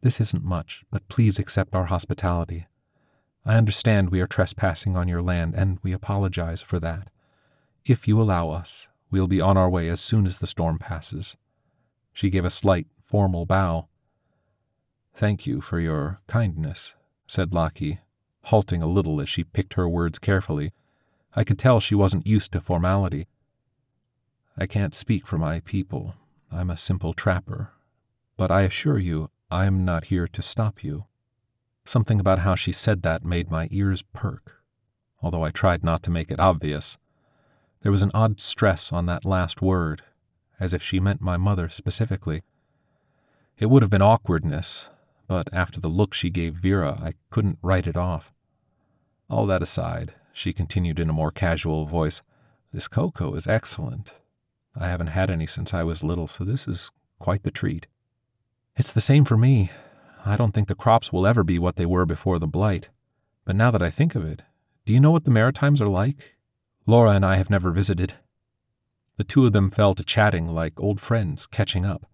This 0.00 0.20
isn't 0.20 0.44
much, 0.44 0.84
but 0.90 1.08
please 1.08 1.38
accept 1.38 1.74
our 1.74 1.86
hospitality. 1.86 2.66
I 3.44 3.56
understand 3.56 4.10
we 4.10 4.20
are 4.20 4.26
trespassing 4.26 4.96
on 4.96 5.08
your 5.08 5.20
land, 5.20 5.54
and 5.54 5.78
we 5.82 5.92
apologize 5.92 6.62
for 6.62 6.80
that. 6.80 7.08
If 7.84 8.08
you 8.08 8.20
allow 8.20 8.48
us, 8.50 8.88
We'll 9.10 9.26
be 9.26 9.40
on 9.40 9.56
our 9.56 9.70
way 9.70 9.88
as 9.88 10.00
soon 10.00 10.26
as 10.26 10.38
the 10.38 10.46
storm 10.46 10.78
passes. 10.78 11.36
She 12.12 12.30
gave 12.30 12.44
a 12.44 12.50
slight, 12.50 12.86
formal 13.04 13.46
bow. 13.46 13.88
Thank 15.14 15.46
you 15.46 15.60
for 15.60 15.78
your 15.78 16.20
kindness, 16.26 16.94
said 17.26 17.52
Lockie, 17.52 18.00
halting 18.44 18.82
a 18.82 18.86
little 18.86 19.20
as 19.20 19.28
she 19.28 19.44
picked 19.44 19.74
her 19.74 19.88
words 19.88 20.18
carefully. 20.18 20.72
I 21.36 21.44
could 21.44 21.58
tell 21.58 21.80
she 21.80 21.94
wasn't 21.94 22.26
used 22.26 22.52
to 22.52 22.60
formality. 22.60 23.26
I 24.56 24.66
can't 24.66 24.94
speak 24.94 25.26
for 25.26 25.38
my 25.38 25.60
people. 25.60 26.14
I'm 26.50 26.70
a 26.70 26.76
simple 26.76 27.12
trapper. 27.12 27.72
But 28.36 28.50
I 28.50 28.62
assure 28.62 28.98
you, 28.98 29.30
I 29.50 29.66
am 29.66 29.84
not 29.84 30.04
here 30.04 30.28
to 30.28 30.42
stop 30.42 30.82
you. 30.82 31.06
Something 31.84 32.18
about 32.18 32.40
how 32.40 32.54
she 32.54 32.72
said 32.72 33.02
that 33.02 33.24
made 33.24 33.50
my 33.50 33.68
ears 33.70 34.02
perk, 34.02 34.62
although 35.20 35.44
I 35.44 35.50
tried 35.50 35.84
not 35.84 36.02
to 36.04 36.10
make 36.10 36.30
it 36.30 36.40
obvious. 36.40 36.98
There 37.84 37.92
was 37.92 38.02
an 38.02 38.12
odd 38.14 38.40
stress 38.40 38.94
on 38.94 39.04
that 39.06 39.26
last 39.26 39.60
word, 39.60 40.00
as 40.58 40.72
if 40.72 40.82
she 40.82 41.00
meant 41.00 41.20
my 41.20 41.36
mother 41.36 41.68
specifically. 41.68 42.42
It 43.58 43.66
would 43.66 43.82
have 43.82 43.90
been 43.90 44.00
awkwardness, 44.00 44.88
but 45.28 45.52
after 45.52 45.80
the 45.80 45.88
look 45.88 46.14
she 46.14 46.30
gave 46.30 46.54
Vera, 46.54 46.98
I 47.02 47.12
couldn't 47.28 47.58
write 47.60 47.86
it 47.86 47.94
off. 47.94 48.32
All 49.28 49.44
that 49.48 49.60
aside, 49.60 50.14
she 50.32 50.54
continued 50.54 50.98
in 50.98 51.10
a 51.10 51.12
more 51.12 51.30
casual 51.30 51.84
voice, 51.84 52.22
This 52.72 52.88
cocoa 52.88 53.34
is 53.34 53.46
excellent. 53.46 54.14
I 54.74 54.88
haven't 54.88 55.08
had 55.08 55.28
any 55.28 55.46
since 55.46 55.74
I 55.74 55.82
was 55.82 56.02
little, 56.02 56.26
so 56.26 56.42
this 56.42 56.66
is 56.66 56.90
quite 57.18 57.42
the 57.42 57.50
treat. 57.50 57.86
It's 58.76 58.92
the 58.92 59.02
same 59.02 59.26
for 59.26 59.36
me. 59.36 59.70
I 60.24 60.38
don't 60.38 60.52
think 60.52 60.68
the 60.68 60.74
crops 60.74 61.12
will 61.12 61.26
ever 61.26 61.44
be 61.44 61.58
what 61.58 61.76
they 61.76 61.84
were 61.84 62.06
before 62.06 62.38
the 62.38 62.46
blight. 62.46 62.88
But 63.44 63.56
now 63.56 63.70
that 63.70 63.82
I 63.82 63.90
think 63.90 64.14
of 64.14 64.24
it, 64.24 64.40
do 64.86 64.94
you 64.94 65.00
know 65.00 65.10
what 65.10 65.24
the 65.24 65.30
Maritimes 65.30 65.82
are 65.82 65.88
like? 65.88 66.34
Laura 66.86 67.12
and 67.12 67.24
I 67.24 67.36
have 67.36 67.48
never 67.48 67.70
visited. 67.70 68.14
The 69.16 69.24
two 69.24 69.46
of 69.46 69.52
them 69.52 69.70
fell 69.70 69.94
to 69.94 70.04
chatting 70.04 70.48
like 70.48 70.78
old 70.78 71.00
friends 71.00 71.46
catching 71.46 71.86
up. 71.86 72.04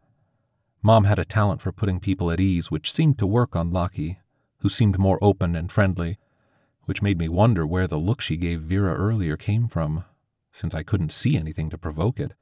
Mom 0.82 1.04
had 1.04 1.18
a 1.18 1.24
talent 1.24 1.60
for 1.60 1.72
putting 1.72 1.98
people 1.98 2.30
at 2.30 2.40
ease, 2.40 2.70
which 2.70 2.92
seemed 2.92 3.18
to 3.18 3.26
work 3.26 3.56
on 3.56 3.72
Lockie, 3.72 4.20
who 4.58 4.68
seemed 4.68 4.98
more 4.98 5.18
open 5.20 5.56
and 5.56 5.72
friendly, 5.72 6.18
which 6.84 7.02
made 7.02 7.18
me 7.18 7.28
wonder 7.28 7.66
where 7.66 7.86
the 7.86 7.98
look 7.98 8.20
she 8.20 8.36
gave 8.36 8.62
Vera 8.62 8.94
earlier 8.94 9.36
came 9.36 9.66
from, 9.66 10.04
since 10.52 10.74
I 10.74 10.82
couldn't 10.82 11.12
see 11.12 11.36
anything 11.36 11.68
to 11.70 11.78
provoke 11.78 12.20
it. 12.20 12.32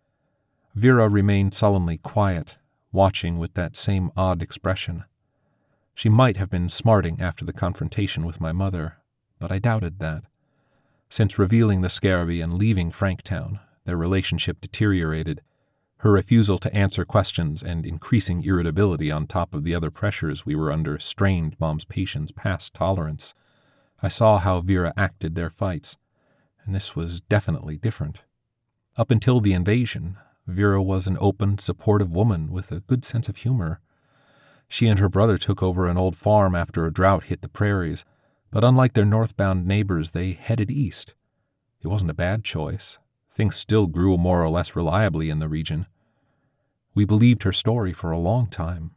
Vera 0.74 1.08
remained 1.08 1.54
sullenly 1.54 1.96
quiet, 1.96 2.58
watching 2.92 3.38
with 3.38 3.54
that 3.54 3.74
same 3.74 4.10
odd 4.16 4.42
expression. 4.42 5.04
She 5.94 6.08
might 6.08 6.36
have 6.36 6.50
been 6.50 6.68
smarting 6.68 7.20
after 7.20 7.44
the 7.44 7.52
confrontation 7.52 8.26
with 8.26 8.40
my 8.40 8.52
mother, 8.52 8.98
but 9.38 9.50
I 9.50 9.58
doubted 9.58 9.98
that. 9.98 10.24
Since 11.10 11.38
revealing 11.38 11.80
the 11.80 11.88
scarabee 11.88 12.40
and 12.40 12.54
leaving 12.54 12.90
Franktown, 12.90 13.60
their 13.84 13.96
relationship 13.96 14.60
deteriorated. 14.60 15.40
Her 15.98 16.12
refusal 16.12 16.58
to 16.58 16.74
answer 16.74 17.04
questions 17.04 17.62
and 17.62 17.86
increasing 17.86 18.44
irritability 18.44 19.10
on 19.10 19.26
top 19.26 19.54
of 19.54 19.64
the 19.64 19.74
other 19.74 19.90
pressures 19.90 20.44
we 20.44 20.54
were 20.54 20.70
under 20.70 20.98
strained 20.98 21.56
Mom's 21.58 21.84
patience 21.84 22.30
past 22.30 22.74
tolerance. 22.74 23.34
I 24.02 24.08
saw 24.08 24.38
how 24.38 24.60
Vera 24.60 24.92
acted 24.96 25.34
their 25.34 25.50
fights, 25.50 25.96
and 26.64 26.74
this 26.74 26.94
was 26.94 27.22
definitely 27.22 27.78
different. 27.78 28.20
Up 28.96 29.10
until 29.10 29.40
the 29.40 29.54
invasion, 29.54 30.18
Vera 30.46 30.82
was 30.82 31.06
an 31.06 31.16
open, 31.20 31.58
supportive 31.58 32.10
woman 32.10 32.52
with 32.52 32.70
a 32.70 32.80
good 32.80 33.04
sense 33.04 33.28
of 33.28 33.38
humor. 33.38 33.80
She 34.68 34.86
and 34.86 34.98
her 35.00 35.08
brother 35.08 35.38
took 35.38 35.62
over 35.62 35.86
an 35.86 35.96
old 35.96 36.16
farm 36.16 36.54
after 36.54 36.84
a 36.84 36.92
drought 36.92 37.24
hit 37.24 37.42
the 37.42 37.48
prairies, 37.48 38.04
but 38.50 38.64
unlike 38.64 38.94
their 38.94 39.04
northbound 39.04 39.66
neighbors, 39.66 40.10
they 40.10 40.32
headed 40.32 40.70
east. 40.70 41.14
It 41.82 41.88
wasn't 41.88 42.10
a 42.10 42.14
bad 42.14 42.44
choice. 42.44 42.98
Things 43.30 43.56
still 43.56 43.86
grew 43.86 44.16
more 44.16 44.42
or 44.42 44.48
less 44.48 44.74
reliably 44.74 45.30
in 45.30 45.38
the 45.38 45.48
region. 45.48 45.86
We 46.94 47.04
believed 47.04 47.44
her 47.44 47.52
story 47.52 47.92
for 47.92 48.10
a 48.10 48.18
long 48.18 48.48
time, 48.48 48.92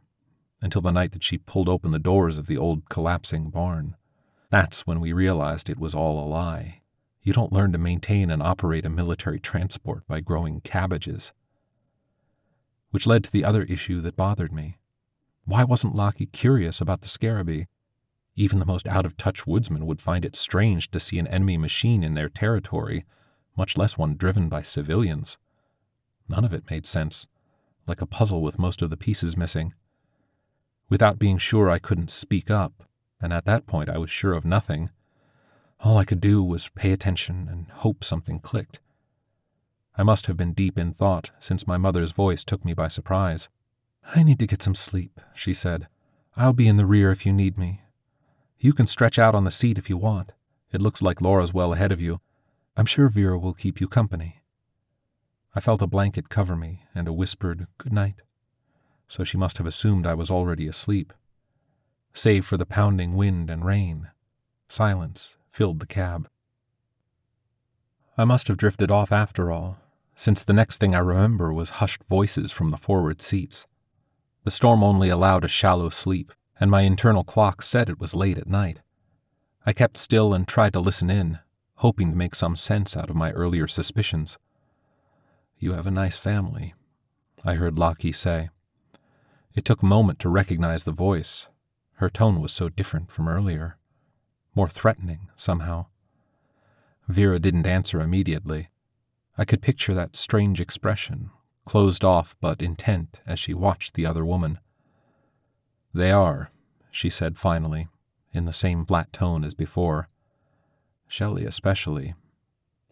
until 0.60 0.82
the 0.82 0.90
night 0.90 1.12
that 1.12 1.22
she 1.22 1.38
pulled 1.38 1.68
open 1.68 1.90
the 1.90 1.98
doors 1.98 2.38
of 2.38 2.46
the 2.46 2.56
old 2.56 2.88
collapsing 2.88 3.50
barn. 3.50 3.96
That's 4.50 4.86
when 4.86 5.00
we 5.00 5.12
realized 5.12 5.70
it 5.70 5.78
was 5.78 5.94
all 5.94 6.18
a 6.18 6.26
lie. 6.26 6.82
You 7.22 7.32
don't 7.32 7.52
learn 7.52 7.72
to 7.72 7.78
maintain 7.78 8.30
and 8.30 8.42
operate 8.42 8.84
a 8.84 8.90
military 8.90 9.38
transport 9.38 10.06
by 10.08 10.20
growing 10.20 10.60
cabbages. 10.60 11.32
Which 12.90 13.06
led 13.06 13.22
to 13.24 13.30
the 13.30 13.44
other 13.44 13.62
issue 13.62 14.00
that 14.00 14.16
bothered 14.16 14.52
me. 14.52 14.78
Why 15.44 15.64
wasn't 15.64 15.94
Lockie 15.94 16.26
curious 16.26 16.80
about 16.80 17.00
the 17.00 17.08
scarabee? 17.08 17.66
Even 18.34 18.58
the 18.58 18.66
most 18.66 18.86
out 18.88 19.04
of 19.04 19.16
touch 19.16 19.46
woodsman 19.46 19.86
would 19.86 20.00
find 20.00 20.24
it 20.24 20.34
strange 20.34 20.90
to 20.90 21.00
see 21.00 21.18
an 21.18 21.26
enemy 21.26 21.56
machine 21.58 22.02
in 22.02 22.14
their 22.14 22.28
territory, 22.28 23.04
much 23.56 23.76
less 23.76 23.98
one 23.98 24.16
driven 24.16 24.48
by 24.48 24.62
civilians. 24.62 25.36
None 26.28 26.44
of 26.44 26.54
it 26.54 26.70
made 26.70 26.86
sense, 26.86 27.26
like 27.86 28.00
a 28.00 28.06
puzzle 28.06 28.40
with 28.40 28.58
most 28.58 28.80
of 28.80 28.90
the 28.90 28.96
pieces 28.96 29.36
missing. 29.36 29.74
Without 30.88 31.18
being 31.18 31.38
sure, 31.38 31.70
I 31.70 31.78
couldn't 31.78 32.10
speak 32.10 32.50
up, 32.50 32.84
and 33.20 33.32
at 33.32 33.44
that 33.44 33.66
point 33.66 33.90
I 33.90 33.98
was 33.98 34.10
sure 34.10 34.32
of 34.32 34.44
nothing. 34.44 34.90
All 35.80 35.98
I 35.98 36.04
could 36.04 36.20
do 36.20 36.42
was 36.42 36.68
pay 36.70 36.92
attention 36.92 37.48
and 37.50 37.66
hope 37.70 38.02
something 38.02 38.40
clicked. 38.40 38.80
I 39.96 40.02
must 40.02 40.26
have 40.26 40.38
been 40.38 40.54
deep 40.54 40.78
in 40.78 40.92
thought, 40.92 41.32
since 41.38 41.66
my 41.66 41.76
mother's 41.76 42.12
voice 42.12 42.44
took 42.44 42.64
me 42.64 42.72
by 42.72 42.88
surprise. 42.88 43.50
I 44.14 44.22
need 44.22 44.38
to 44.38 44.46
get 44.46 44.62
some 44.62 44.74
sleep, 44.74 45.20
she 45.34 45.52
said. 45.52 45.86
I'll 46.34 46.54
be 46.54 46.66
in 46.66 46.78
the 46.78 46.86
rear 46.86 47.10
if 47.10 47.26
you 47.26 47.32
need 47.32 47.58
me. 47.58 47.81
You 48.62 48.72
can 48.72 48.86
stretch 48.86 49.18
out 49.18 49.34
on 49.34 49.42
the 49.42 49.50
seat 49.50 49.76
if 49.76 49.90
you 49.90 49.96
want. 49.96 50.30
It 50.70 50.80
looks 50.80 51.02
like 51.02 51.20
Laura's 51.20 51.52
well 51.52 51.72
ahead 51.72 51.90
of 51.90 52.00
you. 52.00 52.20
I'm 52.76 52.86
sure 52.86 53.08
Vera 53.08 53.36
will 53.36 53.54
keep 53.54 53.80
you 53.80 53.88
company. 53.88 54.40
I 55.52 55.58
felt 55.58 55.82
a 55.82 55.88
blanket 55.88 56.28
cover 56.28 56.54
me 56.54 56.84
and 56.94 57.08
a 57.08 57.12
whispered 57.12 57.66
good 57.76 57.92
night, 57.92 58.22
so 59.08 59.24
she 59.24 59.36
must 59.36 59.58
have 59.58 59.66
assumed 59.66 60.06
I 60.06 60.14
was 60.14 60.30
already 60.30 60.68
asleep. 60.68 61.12
Save 62.12 62.46
for 62.46 62.56
the 62.56 62.64
pounding 62.64 63.16
wind 63.16 63.50
and 63.50 63.64
rain, 63.64 64.10
silence 64.68 65.36
filled 65.50 65.80
the 65.80 65.86
cab. 65.86 66.28
I 68.16 68.24
must 68.24 68.46
have 68.46 68.58
drifted 68.58 68.92
off 68.92 69.10
after 69.10 69.50
all, 69.50 69.78
since 70.14 70.44
the 70.44 70.52
next 70.52 70.78
thing 70.78 70.94
I 70.94 71.00
remember 71.00 71.52
was 71.52 71.80
hushed 71.80 72.04
voices 72.08 72.52
from 72.52 72.70
the 72.70 72.76
forward 72.76 73.20
seats. 73.20 73.66
The 74.44 74.52
storm 74.52 74.84
only 74.84 75.08
allowed 75.08 75.44
a 75.44 75.48
shallow 75.48 75.88
sleep, 75.88 76.32
and 76.62 76.70
my 76.70 76.82
internal 76.82 77.24
clock 77.24 77.60
said 77.60 77.88
it 77.88 77.98
was 77.98 78.14
late 78.14 78.38
at 78.38 78.46
night. 78.46 78.78
I 79.66 79.72
kept 79.72 79.96
still 79.96 80.32
and 80.32 80.46
tried 80.46 80.74
to 80.74 80.78
listen 80.78 81.10
in, 81.10 81.40
hoping 81.78 82.12
to 82.12 82.16
make 82.16 82.36
some 82.36 82.54
sense 82.54 82.96
out 82.96 83.10
of 83.10 83.16
my 83.16 83.32
earlier 83.32 83.66
suspicions. 83.66 84.38
You 85.58 85.72
have 85.72 85.88
a 85.88 85.90
nice 85.90 86.16
family, 86.16 86.74
I 87.44 87.54
heard 87.54 87.80
Lockie 87.80 88.12
say. 88.12 88.50
It 89.56 89.64
took 89.64 89.82
a 89.82 89.86
moment 89.86 90.20
to 90.20 90.28
recognize 90.28 90.84
the 90.84 90.92
voice. 90.92 91.48
Her 91.94 92.08
tone 92.08 92.40
was 92.40 92.52
so 92.52 92.68
different 92.68 93.10
from 93.10 93.26
earlier, 93.26 93.76
more 94.54 94.68
threatening, 94.68 95.30
somehow. 95.34 95.86
Vera 97.08 97.40
didn't 97.40 97.66
answer 97.66 98.00
immediately. 98.00 98.68
I 99.36 99.44
could 99.44 99.62
picture 99.62 99.94
that 99.94 100.14
strange 100.14 100.60
expression, 100.60 101.30
closed 101.64 102.04
off 102.04 102.36
but 102.40 102.62
intent 102.62 103.20
as 103.26 103.40
she 103.40 103.52
watched 103.52 103.94
the 103.94 104.06
other 104.06 104.24
woman. 104.24 104.60
They 105.94 106.10
are, 106.10 106.50
she 106.90 107.10
said 107.10 107.38
finally, 107.38 107.88
in 108.32 108.46
the 108.46 108.52
same 108.52 108.86
flat 108.86 109.12
tone 109.12 109.44
as 109.44 109.54
before. 109.54 110.08
Shelley 111.06 111.44
especially. 111.44 112.14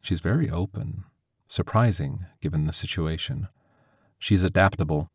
She's 0.03 0.21
very 0.21 0.51
open, 0.51 1.05
surprising 1.49 2.27
given 2.41 2.67
the 2.67 2.73
situation. 2.73 3.49
She's 4.19 4.43
adaptable. 4.43 5.09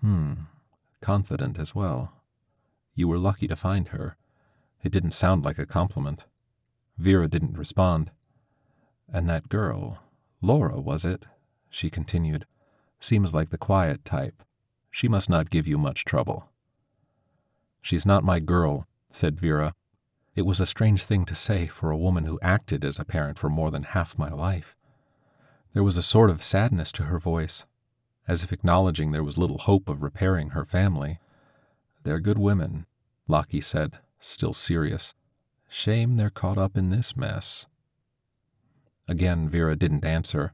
Hmm, 0.00 0.34
confident 1.00 1.58
as 1.58 1.74
well. 1.74 2.12
You 2.94 3.08
were 3.08 3.18
lucky 3.18 3.48
to 3.48 3.56
find 3.56 3.88
her. 3.88 4.16
It 4.82 4.92
didn't 4.92 5.12
sound 5.12 5.44
like 5.44 5.58
a 5.58 5.66
compliment. 5.66 6.26
Vera 6.98 7.28
didn't 7.28 7.58
respond. 7.58 8.10
And 9.12 9.28
that 9.28 9.48
girl, 9.48 10.00
Laura, 10.40 10.80
was 10.80 11.04
it? 11.04 11.26
She 11.70 11.90
continued. 11.90 12.46
Seems 13.00 13.34
like 13.34 13.50
the 13.50 13.58
quiet 13.58 14.04
type. 14.04 14.42
She 14.90 15.08
must 15.08 15.28
not 15.28 15.50
give 15.50 15.66
you 15.66 15.78
much 15.78 16.04
trouble. 16.04 16.48
She's 17.82 18.06
not 18.06 18.24
my 18.24 18.38
girl, 18.38 18.86
said 19.10 19.38
Vera. 19.38 19.74
It 20.34 20.42
was 20.42 20.60
a 20.60 20.66
strange 20.66 21.04
thing 21.04 21.26
to 21.26 21.34
say 21.34 21.66
for 21.66 21.90
a 21.90 21.98
woman 21.98 22.24
who 22.24 22.38
acted 22.40 22.84
as 22.84 22.98
a 22.98 23.04
parent 23.04 23.38
for 23.38 23.50
more 23.50 23.70
than 23.70 23.82
half 23.82 24.16
my 24.16 24.30
life. 24.30 24.76
There 25.74 25.82
was 25.82 25.96
a 25.96 26.02
sort 26.02 26.30
of 26.30 26.42
sadness 26.42 26.92
to 26.92 27.04
her 27.04 27.18
voice, 27.18 27.66
as 28.28 28.44
if 28.44 28.52
acknowledging 28.52 29.10
there 29.10 29.24
was 29.24 29.36
little 29.36 29.58
hope 29.58 29.88
of 29.88 30.02
repairing 30.02 30.50
her 30.50 30.64
family. 30.64 31.18
They're 32.04 32.20
good 32.20 32.38
women, 32.38 32.86
Lockie 33.26 33.60
said, 33.60 33.98
still 34.20 34.52
serious. 34.52 35.12
Shame 35.68 36.16
they're 36.16 36.30
caught 36.30 36.58
up 36.58 36.76
in 36.76 36.90
this 36.90 37.16
mess. 37.16 37.66
Again, 39.08 39.48
Vera 39.48 39.74
didn't 39.74 40.04
answer. 40.04 40.52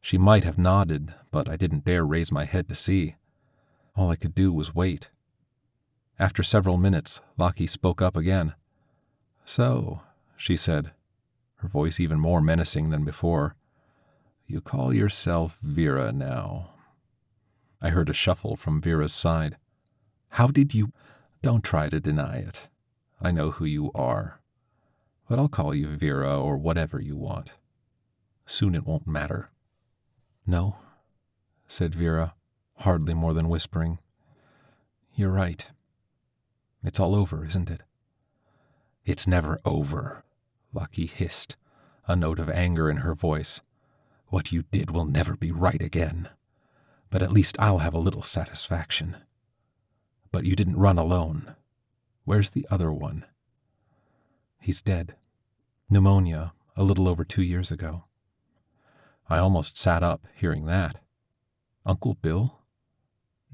She 0.00 0.18
might 0.18 0.44
have 0.44 0.58
nodded, 0.58 1.14
but 1.30 1.48
I 1.48 1.56
didn't 1.56 1.84
dare 1.84 2.04
raise 2.04 2.30
my 2.30 2.44
head 2.44 2.68
to 2.68 2.74
see. 2.74 3.16
All 3.96 4.10
I 4.10 4.16
could 4.16 4.34
do 4.34 4.52
was 4.52 4.74
wait. 4.74 5.10
After 6.22 6.44
several 6.44 6.76
minutes, 6.76 7.20
Lockie 7.36 7.66
spoke 7.66 8.00
up 8.00 8.16
again. 8.16 8.54
So, 9.44 10.02
she 10.36 10.56
said, 10.56 10.92
her 11.56 11.66
voice 11.66 11.98
even 11.98 12.20
more 12.20 12.40
menacing 12.40 12.90
than 12.90 13.02
before, 13.04 13.56
you 14.46 14.60
call 14.60 14.94
yourself 14.94 15.58
Vera 15.60 16.12
now. 16.12 16.74
I 17.80 17.88
heard 17.88 18.08
a 18.08 18.12
shuffle 18.12 18.54
from 18.54 18.80
Vera's 18.80 19.12
side. 19.12 19.56
How 20.28 20.46
did 20.46 20.72
you? 20.72 20.92
Don't 21.42 21.64
try 21.64 21.88
to 21.88 21.98
deny 21.98 22.36
it. 22.36 22.68
I 23.20 23.32
know 23.32 23.50
who 23.50 23.64
you 23.64 23.90
are. 23.92 24.38
But 25.28 25.40
I'll 25.40 25.48
call 25.48 25.74
you 25.74 25.88
Vera 25.96 26.40
or 26.40 26.56
whatever 26.56 27.00
you 27.00 27.16
want. 27.16 27.54
Soon 28.46 28.76
it 28.76 28.86
won't 28.86 29.08
matter. 29.08 29.50
No, 30.46 30.76
said 31.66 31.96
Vera, 31.96 32.34
hardly 32.76 33.12
more 33.12 33.34
than 33.34 33.48
whispering. 33.48 33.98
You're 35.16 35.32
right. 35.32 35.68
It's 36.82 36.98
all 36.98 37.14
over, 37.14 37.44
isn't 37.44 37.70
it? 37.70 37.82
It's 39.04 39.26
never 39.26 39.60
over, 39.64 40.24
Lockie 40.72 41.06
hissed, 41.06 41.56
a 42.06 42.16
note 42.16 42.38
of 42.38 42.48
anger 42.50 42.90
in 42.90 42.98
her 42.98 43.14
voice. 43.14 43.60
What 44.28 44.52
you 44.52 44.64
did 44.70 44.90
will 44.90 45.04
never 45.04 45.36
be 45.36 45.52
right 45.52 45.80
again. 45.82 46.28
But 47.10 47.22
at 47.22 47.32
least 47.32 47.56
I'll 47.58 47.78
have 47.78 47.94
a 47.94 47.98
little 47.98 48.22
satisfaction. 48.22 49.16
But 50.30 50.44
you 50.44 50.56
didn't 50.56 50.78
run 50.78 50.98
alone. 50.98 51.54
Where's 52.24 52.50
the 52.50 52.66
other 52.70 52.90
one? 52.90 53.26
He's 54.58 54.80
dead. 54.80 55.16
Pneumonia, 55.90 56.52
a 56.76 56.84
little 56.84 57.08
over 57.08 57.24
two 57.24 57.42
years 57.42 57.70
ago. 57.70 58.04
I 59.28 59.38
almost 59.38 59.76
sat 59.76 60.02
up 60.02 60.26
hearing 60.34 60.66
that. 60.66 60.96
Uncle 61.84 62.14
Bill? 62.14 62.61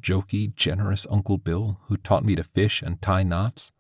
Jokey, 0.01 0.55
generous 0.55 1.07
Uncle 1.11 1.39
Bill 1.39 1.81
who 1.87 1.97
taught 1.97 2.25
me 2.25 2.35
to 2.35 2.45
fish 2.45 2.83
and 2.83 3.01
tie 3.01 3.23
knots. 3.23 3.71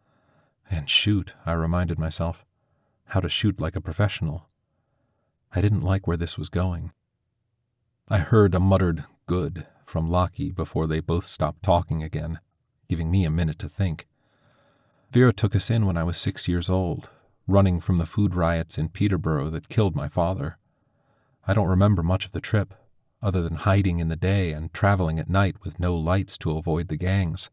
And 0.70 0.88
shoot, 0.88 1.34
I 1.46 1.52
reminded 1.52 1.98
myself. 1.98 2.44
How 3.06 3.20
to 3.20 3.28
shoot 3.28 3.60
like 3.60 3.76
a 3.76 3.80
professional. 3.80 4.48
I 5.54 5.60
didn't 5.60 5.82
like 5.82 6.06
where 6.06 6.16
this 6.16 6.36
was 6.36 6.48
going. 6.48 6.92
I 8.08 8.18
heard 8.18 8.54
a 8.54 8.60
muttered 8.60 9.04
good 9.26 9.66
from 9.84 10.08
Lockie 10.08 10.52
before 10.52 10.86
they 10.86 11.00
both 11.00 11.24
stopped 11.24 11.62
talking 11.62 12.02
again, 12.02 12.40
giving 12.88 13.10
me 13.10 13.24
a 13.24 13.30
minute 13.30 13.58
to 13.60 13.68
think. 13.68 14.06
Vera 15.10 15.32
took 15.32 15.56
us 15.56 15.70
in 15.70 15.86
when 15.86 15.96
I 15.96 16.04
was 16.04 16.18
six 16.18 16.48
years 16.48 16.68
old, 16.68 17.08
running 17.46 17.80
from 17.80 17.96
the 17.96 18.06
food 18.06 18.34
riots 18.34 18.76
in 18.76 18.90
Peterborough 18.90 19.48
that 19.50 19.70
killed 19.70 19.96
my 19.96 20.08
father. 20.08 20.58
I 21.46 21.54
don't 21.54 21.68
remember 21.68 22.02
much 22.02 22.26
of 22.26 22.32
the 22.32 22.42
trip, 22.42 22.74
other 23.22 23.42
than 23.42 23.56
hiding 23.56 23.98
in 23.98 24.08
the 24.08 24.16
day 24.16 24.52
and 24.52 24.72
traveling 24.72 25.18
at 25.18 25.28
night 25.28 25.56
with 25.64 25.80
no 25.80 25.96
lights 25.96 26.38
to 26.38 26.56
avoid 26.56 26.88
the 26.88 26.96
gangs. 26.96 27.50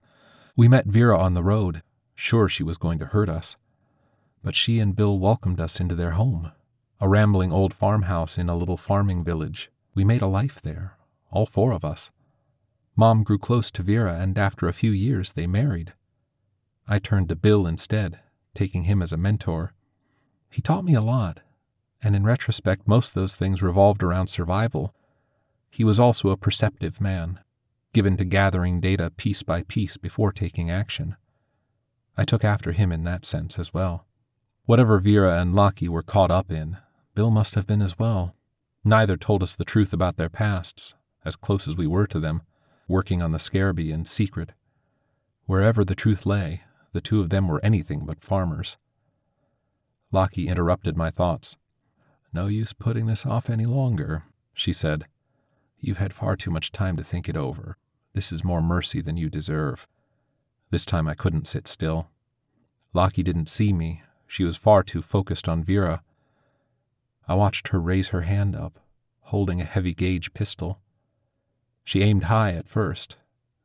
We 0.56 0.68
met 0.68 0.86
Vera 0.86 1.18
on 1.18 1.34
the 1.34 1.44
road, 1.44 1.82
sure 2.14 2.48
she 2.48 2.64
was 2.64 2.78
going 2.78 3.00
to 3.00 3.08
hurt 3.08 3.30
us. 3.30 3.58
But 4.44 4.56
she 4.56 4.80
and 4.80 4.96
Bill 4.96 5.18
welcomed 5.18 5.60
us 5.60 5.80
into 5.80 5.96
their 5.96 6.12
home, 6.12 6.52
a 7.02 7.10
rambling 7.10 7.52
old 7.52 7.74
farmhouse 7.74 8.38
in 8.38 8.48
a 8.48 8.56
little 8.56 8.78
farming 8.78 9.24
village. 9.24 9.72
We 9.94 10.04
made 10.04 10.22
a 10.22 10.28
life 10.28 10.62
there, 10.62 10.98
all 11.32 11.46
four 11.46 11.72
of 11.72 11.84
us. 11.84 12.12
Mom 12.96 13.24
grew 13.24 13.38
close 13.38 13.72
to 13.72 13.84
Vera, 13.84 14.18
and 14.20 14.38
after 14.38 14.68
a 14.68 14.74
few 14.74 14.92
years 14.92 15.34
they 15.34 15.48
married. 15.48 15.94
I 16.88 17.00
turned 17.00 17.30
to 17.30 17.36
Bill 17.36 17.68
instead, 17.68 18.20
taking 18.54 18.84
him 18.84 19.02
as 19.02 19.12
a 19.12 19.18
mentor. 19.18 19.74
He 20.50 20.62
taught 20.62 20.86
me 20.86 20.94
a 20.94 21.02
lot, 21.02 21.42
and 22.02 22.16
in 22.16 22.24
retrospect, 22.24 22.88
most 22.88 23.10
of 23.10 23.14
those 23.16 23.36
things 23.36 23.62
revolved 23.62 24.04
around 24.04 24.28
survival. 24.28 24.94
He 25.76 25.84
was 25.84 26.00
also 26.00 26.30
a 26.30 26.38
perceptive 26.38 27.02
man, 27.02 27.42
given 27.92 28.16
to 28.16 28.24
gathering 28.24 28.80
data 28.80 29.10
piece 29.10 29.44
by 29.44 29.64
piece 29.64 29.98
before 29.98 30.32
taking 30.32 30.72
action. 30.72 31.18
I 32.16 32.24
took 32.24 32.46
after 32.46 32.72
him 32.72 32.94
in 32.94 33.04
that 33.04 33.26
sense 33.26 33.60
as 33.60 33.74
well. 33.74 34.08
Whatever 34.64 35.00
Vera 35.00 35.38
and 35.42 35.54
Lockie 35.54 35.90
were 35.90 36.02
caught 36.02 36.32
up 36.32 36.50
in, 36.50 36.78
Bill 37.14 37.30
must 37.30 37.56
have 37.56 37.68
been 37.68 37.82
as 37.82 38.00
well. 38.00 38.38
Neither 38.86 39.18
told 39.18 39.44
us 39.44 39.54
the 39.54 39.66
truth 39.66 39.92
about 39.92 40.16
their 40.16 40.30
pasts, 40.30 40.96
as 41.26 41.36
close 41.36 41.68
as 41.68 41.76
we 41.76 41.88
were 41.88 42.08
to 42.08 42.22
them, 42.22 42.44
working 42.88 43.22
on 43.22 43.34
the 43.34 43.38
Scarabee 43.38 43.92
in 43.92 44.06
secret. 44.06 44.54
Wherever 45.46 45.84
the 45.84 45.94
truth 45.94 46.26
lay, 46.26 46.62
the 46.94 47.02
two 47.02 47.20
of 47.20 47.32
them 47.32 47.50
were 47.50 47.60
anything 47.66 48.06
but 48.06 48.24
farmers. 48.24 48.78
Lockie 50.10 50.48
interrupted 50.48 50.96
my 50.96 51.12
thoughts. 51.12 51.58
No 52.32 52.48
use 52.48 52.72
putting 52.72 53.08
this 53.08 53.26
off 53.26 53.50
any 53.50 53.66
longer, 53.66 54.24
she 54.54 54.72
said. 54.72 55.08
You've 55.80 55.98
had 55.98 56.14
far 56.14 56.36
too 56.36 56.52
much 56.52 56.72
time 56.72 56.96
to 56.98 57.04
think 57.04 57.30
it 57.30 57.38
over. 57.38 57.78
This 58.14 58.32
is 58.32 58.44
more 58.44 58.62
mercy 58.62 59.02
than 59.02 59.18
you 59.18 59.30
deserve. 59.30 59.88
This 60.72 60.86
time 60.86 61.08
I 61.08 61.16
couldn't 61.16 61.48
sit 61.48 61.68
still. 61.68 62.10
Lockie 62.94 63.24
didn't 63.24 63.50
see 63.50 63.74
me. 63.74 64.02
She 64.28 64.44
was 64.44 64.58
far 64.58 64.84
too 64.84 65.02
focused 65.02 65.48
on 65.48 65.64
Vera. 65.64 66.02
I 67.28 67.36
watched 67.36 67.70
her 67.70 67.80
raise 67.80 68.10
her 68.10 68.22
hand 68.22 68.56
up, 68.56 68.80
holding 69.22 69.60
a 69.60 69.66
heavy 69.66 69.94
gauge 69.94 70.34
pistol. 70.34 70.80
She 71.84 72.02
aimed 72.02 72.26
high 72.26 72.54
at 72.54 72.68
first, 72.68 73.18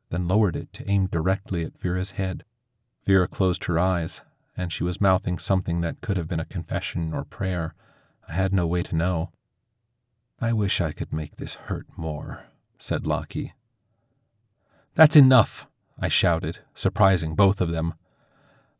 then 0.09 0.27
lowered 0.27 0.55
it 0.55 0.73
to 0.73 0.89
aim 0.89 1.07
directly 1.07 1.63
at 1.63 1.79
Vera's 1.79 2.11
head. 2.11 2.43
Vera 3.05 3.27
closed 3.27 3.63
her 3.63 3.79
eyes, 3.79 4.21
and 4.55 4.71
she 4.71 4.83
was 4.83 5.01
mouthing 5.01 5.39
something 5.39 5.81
that 5.81 6.01
could 6.01 6.17
have 6.17 6.27
been 6.27 6.39
a 6.39 6.45
confession 6.45 7.13
or 7.13 7.23
prayer. 7.23 7.73
I 8.27 8.33
had 8.33 8.53
no 8.53 8.67
way 8.67 8.83
to 8.83 8.95
know. 8.95 9.31
I 10.43 10.53
wish 10.53 10.81
I 10.81 10.91
could 10.91 11.13
make 11.13 11.35
this 11.35 11.53
hurt 11.53 11.85
more, 11.95 12.47
said 12.79 13.05
Lockie. 13.05 13.53
That's 14.95 15.15
enough, 15.15 15.67
I 15.99 16.07
shouted, 16.07 16.59
surprising 16.73 17.35
both 17.35 17.61
of 17.61 17.69
them. 17.69 17.93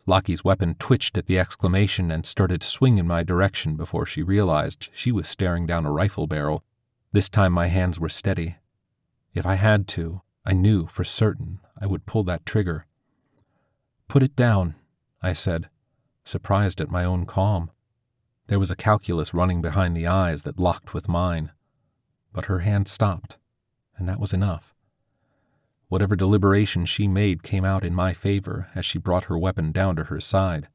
Lockie's 0.08 0.44
weapon 0.44 0.74
twitched 0.80 1.20
at 1.20 1.28
the 1.28 1.38
exclamation 1.38 2.10
and 2.10 2.26
started 2.26 2.64
swing 2.64 2.98
in 2.98 3.06
my 3.06 3.22
direction 3.22 3.76
before 3.76 4.08
she 4.08 4.24
realized 4.24 4.90
she 4.92 5.12
was 5.12 5.28
staring 5.28 5.68
down 5.68 5.86
a 5.86 5.92
rifle 5.92 6.26
barrel. 6.26 6.64
This 7.12 7.30
time 7.30 7.54
my 7.54 7.68
hands 7.68 8.00
were 8.00 8.10
steady. 8.10 8.56
If 9.36 9.46
I 9.46 9.54
had 9.54 9.88
to, 9.90 10.22
I 10.44 10.54
knew 10.54 10.88
for 10.88 11.04
certain 11.04 11.60
I 11.80 11.86
would 11.86 12.08
pull 12.08 12.24
that 12.24 12.44
trigger. 12.44 12.88
Put 14.08 14.24
it 14.24 14.36
down, 14.36 14.74
I 15.22 15.34
said, 15.34 15.70
surprised 16.26 16.82
at 16.82 16.90
my 16.90 17.06
own 17.06 17.28
calm. 17.28 17.70
There 18.48 18.60
was 18.60 18.72
a 18.72 18.76
calculus 18.76 19.34
running 19.34 19.62
behind 19.62 19.96
the 19.96 20.08
eyes 20.08 20.42
that 20.42 20.60
locked 20.60 20.94
with 20.94 21.08
mine. 21.08 21.52
But 22.34 22.46
her 22.46 22.60
hand 22.60 22.88
stopped, 22.88 23.38
and 23.98 24.08
that 24.08 24.20
was 24.20 24.34
enough. 24.34 24.74
Whatever 25.90 26.16
deliberation 26.16 26.86
she 26.86 27.08
made 27.08 27.44
came 27.44 27.66
out 27.66 27.84
in 27.84 27.94
my 27.94 28.14
favor 28.14 28.70
as 28.74 28.86
she 28.86 28.98
brought 28.98 29.26
her 29.26 29.38
weapon 29.38 29.72
down 29.72 29.98
to 29.98 30.06
her 30.06 30.22
side. 30.22 30.70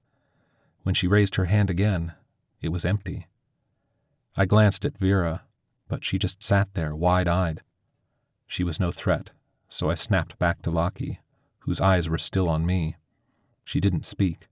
When 0.83 0.95
she 0.95 1.09
raised 1.09 1.37
her 1.37 1.47
hand 1.47 1.71
again, 1.71 2.13
it 2.61 2.69
was 2.69 2.85
empty. 2.85 3.27
I 4.37 4.45
glanced 4.45 4.85
at 4.85 4.99
Vera, 4.99 5.43
but 5.89 6.05
she 6.05 6.19
just 6.19 6.43
sat 6.43 6.75
there 6.75 6.95
wide 6.95 7.29
eyed. 7.29 7.63
She 8.47 8.63
was 8.63 8.79
no 8.79 8.93
threat, 8.93 9.31
so 9.69 9.89
I 9.89 9.95
snapped 9.95 10.39
back 10.39 10.63
to 10.63 10.71
Lockie, 10.71 11.21
whose 11.61 11.81
eyes 11.81 12.09
were 12.09 12.19
still 12.19 12.49
on 12.49 12.67
me. 12.67 12.97
She 13.65 13.81
didn't 13.81 14.05
speak. 14.05 14.49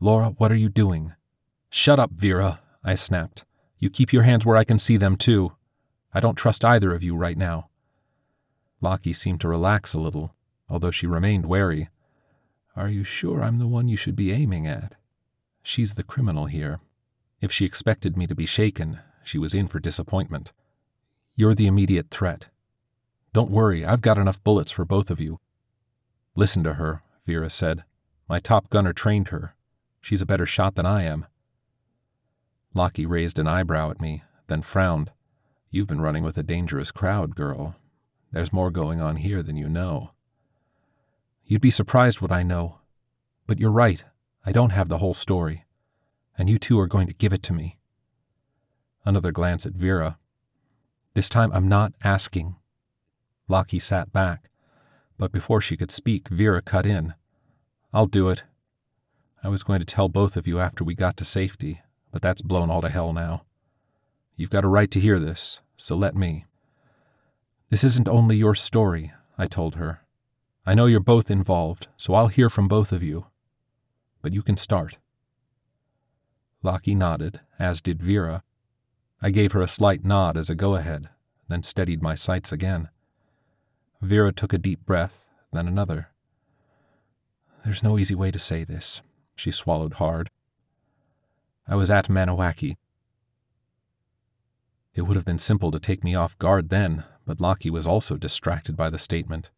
Laura, 0.00 0.30
what 0.38 0.50
are 0.50 0.56
you 0.56 0.68
doing? 0.68 1.12
Shut 1.70 2.00
up, 2.00 2.12
Vera, 2.12 2.60
I 2.82 2.94
snapped. 2.94 3.44
You 3.78 3.90
keep 3.90 4.12
your 4.12 4.22
hands 4.22 4.46
where 4.46 4.56
I 4.56 4.64
can 4.64 4.78
see 4.78 4.96
them, 4.96 5.16
too. 5.16 5.52
I 6.12 6.20
don't 6.20 6.36
trust 6.36 6.64
either 6.64 6.94
of 6.94 7.02
you 7.02 7.16
right 7.16 7.36
now. 7.36 7.68
Lockie 8.80 9.12
seemed 9.12 9.40
to 9.40 9.48
relax 9.48 9.94
a 9.94 9.98
little, 9.98 10.34
although 10.68 10.90
she 10.90 11.06
remained 11.06 11.46
wary. 11.46 11.88
Are 12.76 12.88
you 12.88 13.04
sure 13.04 13.42
I'm 13.42 13.58
the 13.58 13.68
one 13.68 13.88
you 13.88 13.96
should 13.96 14.16
be 14.16 14.32
aiming 14.32 14.66
at? 14.66 14.96
She's 15.62 15.94
the 15.94 16.02
criminal 16.02 16.46
here. 16.46 16.80
If 17.40 17.50
she 17.52 17.64
expected 17.64 18.16
me 18.16 18.26
to 18.26 18.34
be 18.34 18.46
shaken, 18.46 19.00
she 19.22 19.38
was 19.38 19.54
in 19.54 19.68
for 19.68 19.80
disappointment. 19.80 20.52
You're 21.36 21.54
the 21.54 21.66
immediate 21.66 22.10
threat. 22.10 22.48
Don't 23.32 23.50
worry, 23.50 23.84
I've 23.84 24.00
got 24.00 24.18
enough 24.18 24.42
bullets 24.44 24.70
for 24.70 24.84
both 24.84 25.10
of 25.10 25.20
you. 25.20 25.40
Listen 26.36 26.62
to 26.64 26.74
her, 26.74 27.02
Vera 27.26 27.50
said. 27.50 27.84
My 28.28 28.38
top 28.38 28.70
gunner 28.70 28.92
trained 28.92 29.28
her. 29.28 29.54
She's 30.00 30.22
a 30.22 30.26
better 30.26 30.46
shot 30.46 30.74
than 30.74 30.86
I 30.86 31.02
am. 31.04 31.26
Lockie 32.74 33.06
raised 33.06 33.38
an 33.38 33.46
eyebrow 33.46 33.90
at 33.90 34.00
me, 34.00 34.22
then 34.48 34.62
frowned. 34.62 35.10
You've 35.70 35.86
been 35.86 36.00
running 36.00 36.24
with 36.24 36.36
a 36.36 36.42
dangerous 36.42 36.90
crowd, 36.90 37.34
girl. 37.34 37.76
There's 38.32 38.52
more 38.52 38.70
going 38.70 39.00
on 39.00 39.16
here 39.16 39.42
than 39.42 39.56
you 39.56 39.68
know. 39.68 40.10
You'd 41.44 41.60
be 41.60 41.70
surprised 41.70 42.20
what 42.20 42.32
I 42.32 42.42
know. 42.42 42.78
But 43.46 43.58
you're 43.58 43.70
right, 43.70 44.04
I 44.44 44.52
don't 44.52 44.70
have 44.70 44.88
the 44.88 44.98
whole 44.98 45.14
story. 45.14 45.64
And 46.36 46.50
you 46.50 46.58
two 46.58 46.78
are 46.80 46.86
going 46.86 47.06
to 47.06 47.14
give 47.14 47.32
it 47.32 47.42
to 47.44 47.52
me. 47.52 47.78
Another 49.04 49.32
glance 49.32 49.64
at 49.64 49.72
Vera. 49.72 50.18
This 51.14 51.28
time 51.28 51.52
I'm 51.52 51.68
not 51.68 51.92
asking. 52.02 52.56
Lockie 53.48 53.78
sat 53.78 54.12
back 54.12 54.48
but 55.18 55.32
before 55.32 55.60
she 55.60 55.76
could 55.76 55.90
speak, 55.90 56.28
Vera 56.28 56.60
cut 56.60 56.86
in. 56.86 57.14
I'll 57.92 58.06
do 58.06 58.28
it. 58.28 58.44
I 59.42 59.48
was 59.48 59.62
going 59.62 59.80
to 59.80 59.86
tell 59.86 60.08
both 60.08 60.36
of 60.36 60.46
you 60.46 60.58
after 60.58 60.82
we 60.82 60.94
got 60.94 61.16
to 61.18 61.24
safety, 61.24 61.80
but 62.14 62.22
that's 62.22 62.42
blown 62.42 62.70
all 62.70 62.80
to 62.80 62.88
hell 62.88 63.12
now. 63.12 63.42
You've 64.36 64.48
got 64.48 64.62
a 64.62 64.68
right 64.68 64.88
to 64.92 65.00
hear 65.00 65.18
this, 65.18 65.62
so 65.76 65.96
let 65.96 66.14
me. 66.14 66.44
This 67.70 67.82
isn't 67.82 68.06
only 68.06 68.36
your 68.36 68.54
story, 68.54 69.12
I 69.36 69.48
told 69.48 69.74
her. 69.74 70.02
I 70.64 70.74
know 70.74 70.86
you're 70.86 71.00
both 71.00 71.28
involved, 71.28 71.88
so 71.96 72.14
I'll 72.14 72.28
hear 72.28 72.48
from 72.48 72.68
both 72.68 72.92
of 72.92 73.02
you. 73.02 73.26
But 74.22 74.32
you 74.32 74.42
can 74.42 74.56
start. 74.56 75.00
Lockie 76.62 76.94
nodded, 76.94 77.40
as 77.58 77.80
did 77.80 78.00
Vera. 78.00 78.44
I 79.20 79.30
gave 79.30 79.50
her 79.50 79.60
a 79.60 79.66
slight 79.66 80.04
nod 80.04 80.36
as 80.36 80.48
a 80.48 80.54
go 80.54 80.76
ahead, 80.76 81.08
then 81.48 81.64
steadied 81.64 82.00
my 82.00 82.14
sights 82.14 82.52
again. 82.52 82.90
Vera 84.00 84.32
took 84.32 84.52
a 84.52 84.58
deep 84.58 84.86
breath, 84.86 85.24
then 85.52 85.66
another. 85.66 86.10
There's 87.64 87.82
no 87.82 87.98
easy 87.98 88.14
way 88.14 88.30
to 88.30 88.38
say 88.38 88.62
this. 88.62 89.02
She 89.34 89.50
swallowed 89.50 89.94
hard. 89.94 90.30
I 91.66 91.76
was 91.76 91.90
at 91.90 92.08
Maniwaki. 92.08 92.76
It 94.94 95.02
would 95.02 95.16
have 95.16 95.24
been 95.24 95.38
simple 95.38 95.70
to 95.70 95.80
take 95.80 96.04
me 96.04 96.14
off 96.14 96.38
guard 96.38 96.68
then, 96.68 97.04
but 97.26 97.40
Lockie 97.40 97.70
was 97.70 97.86
also 97.86 98.16
distracted 98.16 98.76
by 98.76 98.90
the 98.90 98.98
statement. 98.98 99.50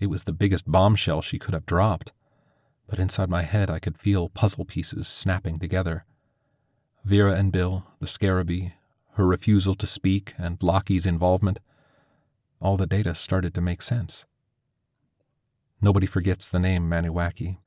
It 0.00 0.06
was 0.06 0.24
the 0.24 0.32
biggest 0.32 0.70
bombshell 0.70 1.22
she 1.22 1.38
could 1.38 1.54
have 1.54 1.66
dropped, 1.66 2.12
but 2.88 2.98
inside 2.98 3.28
my 3.28 3.42
head 3.42 3.70
I 3.70 3.78
could 3.78 3.98
feel 3.98 4.30
puzzle 4.30 4.64
pieces 4.64 5.06
snapping 5.06 5.58
together. 5.58 6.04
Vera 7.04 7.34
and 7.34 7.52
Bill, 7.52 7.84
the 8.00 8.06
Scarabee, 8.06 8.72
her 9.12 9.26
refusal 9.26 9.74
to 9.74 9.86
speak, 9.86 10.34
and 10.38 10.62
Lockie's 10.62 11.06
involvement 11.06 11.60
all 12.60 12.76
the 12.76 12.86
data 12.86 13.14
started 13.14 13.54
to 13.54 13.60
make 13.60 13.82
sense. 13.82 14.24
Nobody 15.80 16.06
forgets 16.06 16.48
the 16.48 16.58
name 16.58 16.88
Maniwaki, 16.88 17.58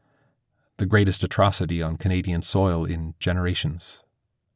the 0.77 0.85
greatest 0.85 1.23
atrocity 1.23 1.81
on 1.81 1.97
Canadian 1.97 2.41
soil 2.41 2.85
in 2.85 3.13
generations, 3.19 4.03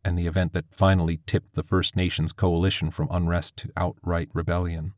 and 0.04 0.17
the 0.17 0.28
event 0.28 0.54
that 0.54 0.65
finally 0.71 1.19
tipped 1.25 1.56
the 1.56 1.63
First 1.63 1.95
Nations 1.95 2.32
coalition 2.32 2.91
from 2.91 3.08
unrest 3.12 3.58
to 3.58 3.71
outright 3.78 4.30
rebellion. 4.34 4.93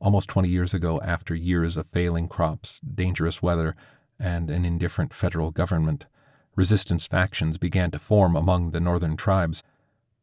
Almost 0.00 0.28
20 0.28 0.48
years 0.48 0.74
ago, 0.74 1.00
after 1.00 1.34
years 1.34 1.76
of 1.76 1.86
failing 1.92 2.28
crops, 2.28 2.80
dangerous 2.80 3.42
weather, 3.42 3.74
and 4.18 4.50
an 4.50 4.64
indifferent 4.64 5.14
federal 5.14 5.50
government, 5.50 6.06
resistance 6.56 7.06
factions 7.06 7.58
began 7.58 7.90
to 7.90 7.98
form 7.98 8.36
among 8.36 8.70
the 8.70 8.80
northern 8.80 9.16
tribes. 9.16 9.62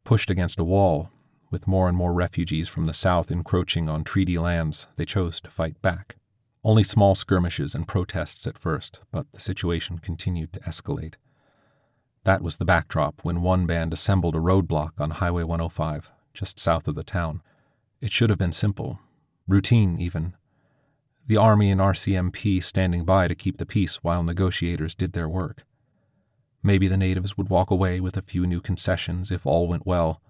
Pushed 0.04 0.30
against 0.30 0.58
a 0.58 0.64
wall, 0.64 1.10
With 1.50 1.68
more 1.68 1.86
and 1.86 1.96
more 1.96 2.14
refugees 2.14 2.66
from 2.66 2.86
the 2.86 2.94
south 2.94 3.30
encroaching 3.30 3.86
on 3.86 4.04
treaty 4.04 4.38
lands, 4.38 4.86
they 4.96 5.04
chose 5.04 5.38
to 5.42 5.50
fight 5.50 5.82
back. 5.82 6.16
Only 6.64 6.84
small 6.84 7.14
skirmishes 7.14 7.74
and 7.74 7.88
protests 7.88 8.46
at 8.46 8.58
first, 8.58 9.00
but 9.10 9.30
the 9.32 9.40
situation 9.40 9.98
continued 9.98 10.52
to 10.52 10.60
escalate. 10.60 11.14
That 12.24 12.40
was 12.40 12.56
the 12.56 12.64
backdrop 12.64 13.24
when 13.24 13.42
one 13.42 13.66
band 13.66 13.92
assembled 13.92 14.36
a 14.36 14.38
roadblock 14.38 15.00
on 15.00 15.10
Highway 15.10 15.42
105, 15.42 16.12
just 16.32 16.60
south 16.60 16.86
of 16.86 16.94
the 16.94 17.02
town. 17.02 17.42
It 18.00 18.12
should 18.12 18.30
have 18.30 18.38
been 18.38 18.52
simple, 18.52 19.00
routine 19.48 19.98
even. 19.98 20.36
The 21.26 21.36
Army 21.36 21.70
and 21.70 21.80
RCMP 21.80 22.62
standing 22.62 23.04
by 23.04 23.26
to 23.26 23.34
keep 23.34 23.56
the 23.56 23.66
peace 23.66 23.96
while 23.96 24.22
negotiators 24.22 24.94
did 24.94 25.14
their 25.14 25.28
work. 25.28 25.64
Maybe 26.62 26.86
the 26.86 26.96
natives 26.96 27.36
would 27.36 27.48
walk 27.48 27.72
away 27.72 27.98
with 27.98 28.16
a 28.16 28.22
few 28.22 28.46
new 28.46 28.60
concessions 28.60 29.32
if 29.32 29.46
all 29.46 29.66
went 29.66 29.84
well. 29.84 30.20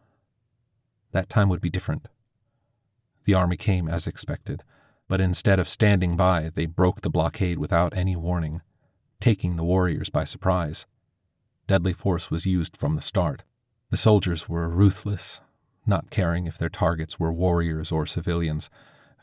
That 1.12 1.28
time 1.28 1.50
would 1.50 1.60
be 1.60 1.68
different. 1.68 2.08
The 3.24 3.34
Army 3.34 3.58
came 3.58 3.86
as 3.86 4.06
expected, 4.06 4.64
but 5.12 5.20
instead 5.20 5.58
of 5.58 5.68
standing 5.68 6.16
by, 6.16 6.50
they 6.54 6.64
broke 6.64 7.02
the 7.02 7.10
blockade 7.10 7.58
without 7.58 7.94
any 7.94 8.16
warning, 8.16 8.62
taking 9.20 9.56
the 9.56 9.62
warriors 9.62 10.08
by 10.08 10.24
surprise. 10.24 10.86
Deadly 11.66 11.92
force 11.92 12.30
was 12.30 12.46
used 12.46 12.78
from 12.78 12.96
the 12.96 13.02
start. 13.02 13.42
The 13.90 13.98
soldiers 13.98 14.48
were 14.48 14.70
ruthless, 14.70 15.42
not 15.84 16.08
caring 16.08 16.46
if 16.46 16.56
their 16.56 16.70
targets 16.70 17.20
were 17.20 17.30
warriors 17.30 17.92
or 17.92 18.06
civilians. 18.06 18.70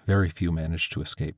Very 0.06 0.30
few 0.30 0.52
managed 0.52 0.92
to 0.92 1.02
escape. 1.02 1.38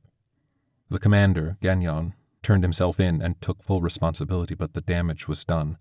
The 0.89 0.99
commander, 0.99 1.55
Gagnon, 1.61 2.13
turned 2.43 2.65
himself 2.65 2.99
in 2.99 3.21
and 3.21 3.39
took 3.39 3.63
full 3.63 3.79
responsibility, 3.79 4.53
but 4.53 4.73
the 4.73 4.81
damage 4.81 5.29
was 5.29 5.45
done. 5.45 5.77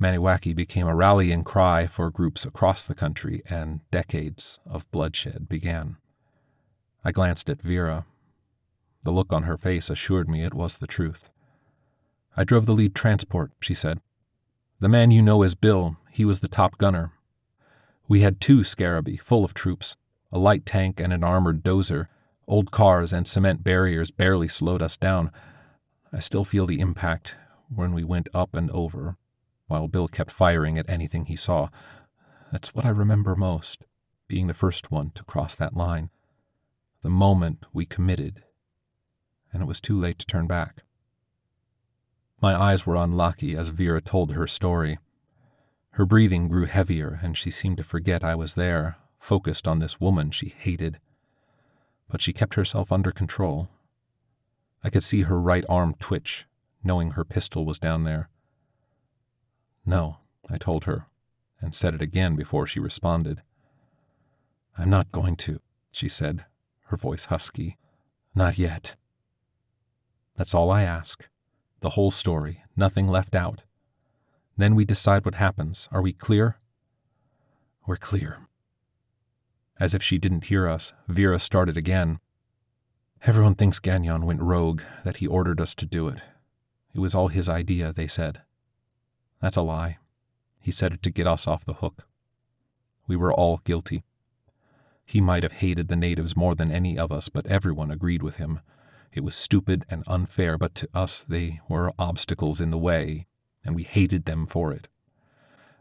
Maniwaki 0.00 0.56
became 0.56 0.86
a 0.86 0.96
rallying 0.96 1.44
cry 1.44 1.86
for 1.86 2.10
groups 2.10 2.46
across 2.46 2.82
the 2.82 2.94
country, 2.94 3.42
and 3.50 3.82
decades 3.90 4.58
of 4.64 4.90
bloodshed 4.90 5.50
began. 5.50 5.98
I 7.04 7.12
glanced 7.12 7.50
at 7.50 7.60
Vera. 7.60 8.06
The 9.02 9.10
look 9.12 9.32
on 9.32 9.42
her 9.42 9.58
face 9.58 9.90
assured 9.90 10.28
me 10.28 10.42
it 10.42 10.54
was 10.54 10.78
the 10.78 10.86
truth. 10.86 11.28
I 12.36 12.44
drove 12.44 12.64
the 12.64 12.72
lead 12.72 12.94
transport, 12.94 13.52
she 13.60 13.74
said. 13.74 14.00
The 14.80 14.88
man 14.88 15.10
you 15.10 15.20
know 15.20 15.42
as 15.42 15.54
Bill, 15.54 15.96
he 16.10 16.24
was 16.24 16.40
the 16.40 16.48
top 16.48 16.78
gunner. 16.78 17.12
We 18.08 18.20
had 18.20 18.40
two 18.40 18.64
Scarabee, 18.64 19.18
full 19.18 19.44
of 19.44 19.52
troops, 19.54 19.96
a 20.32 20.38
light 20.38 20.64
tank 20.64 20.98
and 20.98 21.12
an 21.12 21.22
armored 21.22 21.62
dozer. 21.62 22.08
Old 22.46 22.70
cars 22.70 23.12
and 23.12 23.28
cement 23.28 23.62
barriers 23.62 24.10
barely 24.10 24.48
slowed 24.48 24.82
us 24.82 24.96
down. 24.96 25.30
I 26.12 26.20
still 26.20 26.44
feel 26.44 26.66
the 26.66 26.80
impact 26.80 27.36
when 27.74 27.94
we 27.94 28.04
went 28.04 28.28
up 28.34 28.54
and 28.54 28.70
over, 28.70 29.16
while 29.66 29.88
Bill 29.88 30.08
kept 30.08 30.30
firing 30.30 30.78
at 30.78 30.88
anything 30.88 31.26
he 31.26 31.36
saw. 31.36 31.68
That's 32.50 32.74
what 32.74 32.84
I 32.84 32.90
remember 32.90 33.34
most, 33.34 33.84
being 34.26 34.46
the 34.46 34.54
first 34.54 34.90
one 34.90 35.10
to 35.14 35.24
cross 35.24 35.54
that 35.54 35.76
line. 35.76 36.10
The 37.04 37.10
moment 37.10 37.66
we 37.74 37.84
committed, 37.84 38.44
and 39.52 39.60
it 39.60 39.66
was 39.66 39.78
too 39.78 39.94
late 39.94 40.18
to 40.20 40.26
turn 40.26 40.46
back. 40.46 40.84
My 42.40 42.58
eyes 42.58 42.86
were 42.86 42.96
on 42.96 43.12
Lockie 43.12 43.54
as 43.54 43.68
Vera 43.68 44.00
told 44.00 44.32
her 44.32 44.46
story. 44.46 44.98
Her 45.90 46.06
breathing 46.06 46.48
grew 46.48 46.64
heavier, 46.64 47.20
and 47.22 47.36
she 47.36 47.50
seemed 47.50 47.76
to 47.76 47.84
forget 47.84 48.24
I 48.24 48.34
was 48.34 48.54
there, 48.54 48.96
focused 49.18 49.68
on 49.68 49.80
this 49.80 50.00
woman 50.00 50.30
she 50.30 50.48
hated. 50.48 50.98
But 52.08 52.22
she 52.22 52.32
kept 52.32 52.54
herself 52.54 52.90
under 52.90 53.12
control. 53.12 53.68
I 54.82 54.88
could 54.88 55.04
see 55.04 55.22
her 55.22 55.38
right 55.38 55.66
arm 55.68 55.96
twitch, 55.98 56.46
knowing 56.82 57.10
her 57.10 57.24
pistol 57.26 57.66
was 57.66 57.78
down 57.78 58.04
there. 58.04 58.30
No, 59.84 60.20
I 60.48 60.56
told 60.56 60.84
her, 60.84 61.08
and 61.60 61.74
said 61.74 61.92
it 61.92 62.00
again 62.00 62.34
before 62.34 62.66
she 62.66 62.80
responded. 62.80 63.42
I'm 64.78 64.88
not 64.88 65.12
going 65.12 65.36
to, 65.36 65.60
she 65.90 66.08
said, 66.08 66.46
her 66.94 66.96
voice 66.96 67.24
husky. 67.24 67.76
Not 68.36 68.56
yet. 68.56 68.94
That's 70.36 70.54
all 70.54 70.70
I 70.70 70.82
ask. 70.82 71.28
The 71.80 71.90
whole 71.90 72.12
story, 72.12 72.62
nothing 72.76 73.08
left 73.08 73.34
out. 73.34 73.64
Then 74.56 74.76
we 74.76 74.84
decide 74.84 75.24
what 75.24 75.34
happens. 75.34 75.88
Are 75.90 76.00
we 76.00 76.12
clear? 76.12 76.58
We're 77.84 77.96
clear. 77.96 78.46
As 79.80 79.92
if 79.92 80.04
she 80.04 80.18
didn't 80.18 80.44
hear 80.44 80.68
us, 80.68 80.92
Vera 81.08 81.40
started 81.40 81.76
again. 81.76 82.20
Everyone 83.24 83.56
thinks 83.56 83.80
Gagnon 83.80 84.24
went 84.24 84.40
rogue, 84.40 84.82
that 85.04 85.16
he 85.16 85.26
ordered 85.26 85.60
us 85.60 85.74
to 85.74 85.86
do 85.86 86.06
it. 86.06 86.20
It 86.94 87.00
was 87.00 87.12
all 87.12 87.26
his 87.26 87.48
idea, 87.48 87.92
they 87.92 88.06
said. 88.06 88.42
That's 89.42 89.56
a 89.56 89.62
lie. 89.62 89.98
He 90.60 90.70
said 90.70 90.92
it 90.92 91.02
to 91.02 91.10
get 91.10 91.26
us 91.26 91.48
off 91.48 91.64
the 91.64 91.80
hook. 91.82 92.06
We 93.08 93.16
were 93.16 93.32
all 93.32 93.60
guilty. 93.64 94.04
He 95.04 95.20
might 95.20 95.42
have 95.42 95.52
hated 95.52 95.88
the 95.88 95.96
natives 95.96 96.36
more 96.36 96.54
than 96.54 96.70
any 96.70 96.98
of 96.98 97.12
us, 97.12 97.28
but 97.28 97.46
everyone 97.46 97.90
agreed 97.90 98.22
with 98.22 98.36
him. 98.36 98.60
It 99.12 99.22
was 99.22 99.34
stupid 99.34 99.84
and 99.88 100.02
unfair, 100.06 100.58
but 100.58 100.74
to 100.76 100.88
us 100.94 101.24
they 101.28 101.60
were 101.68 101.92
obstacles 101.98 102.60
in 102.60 102.70
the 102.70 102.78
way, 102.78 103.26
and 103.64 103.74
we 103.74 103.84
hated 103.84 104.24
them 104.24 104.46
for 104.46 104.72
it. 104.72 104.88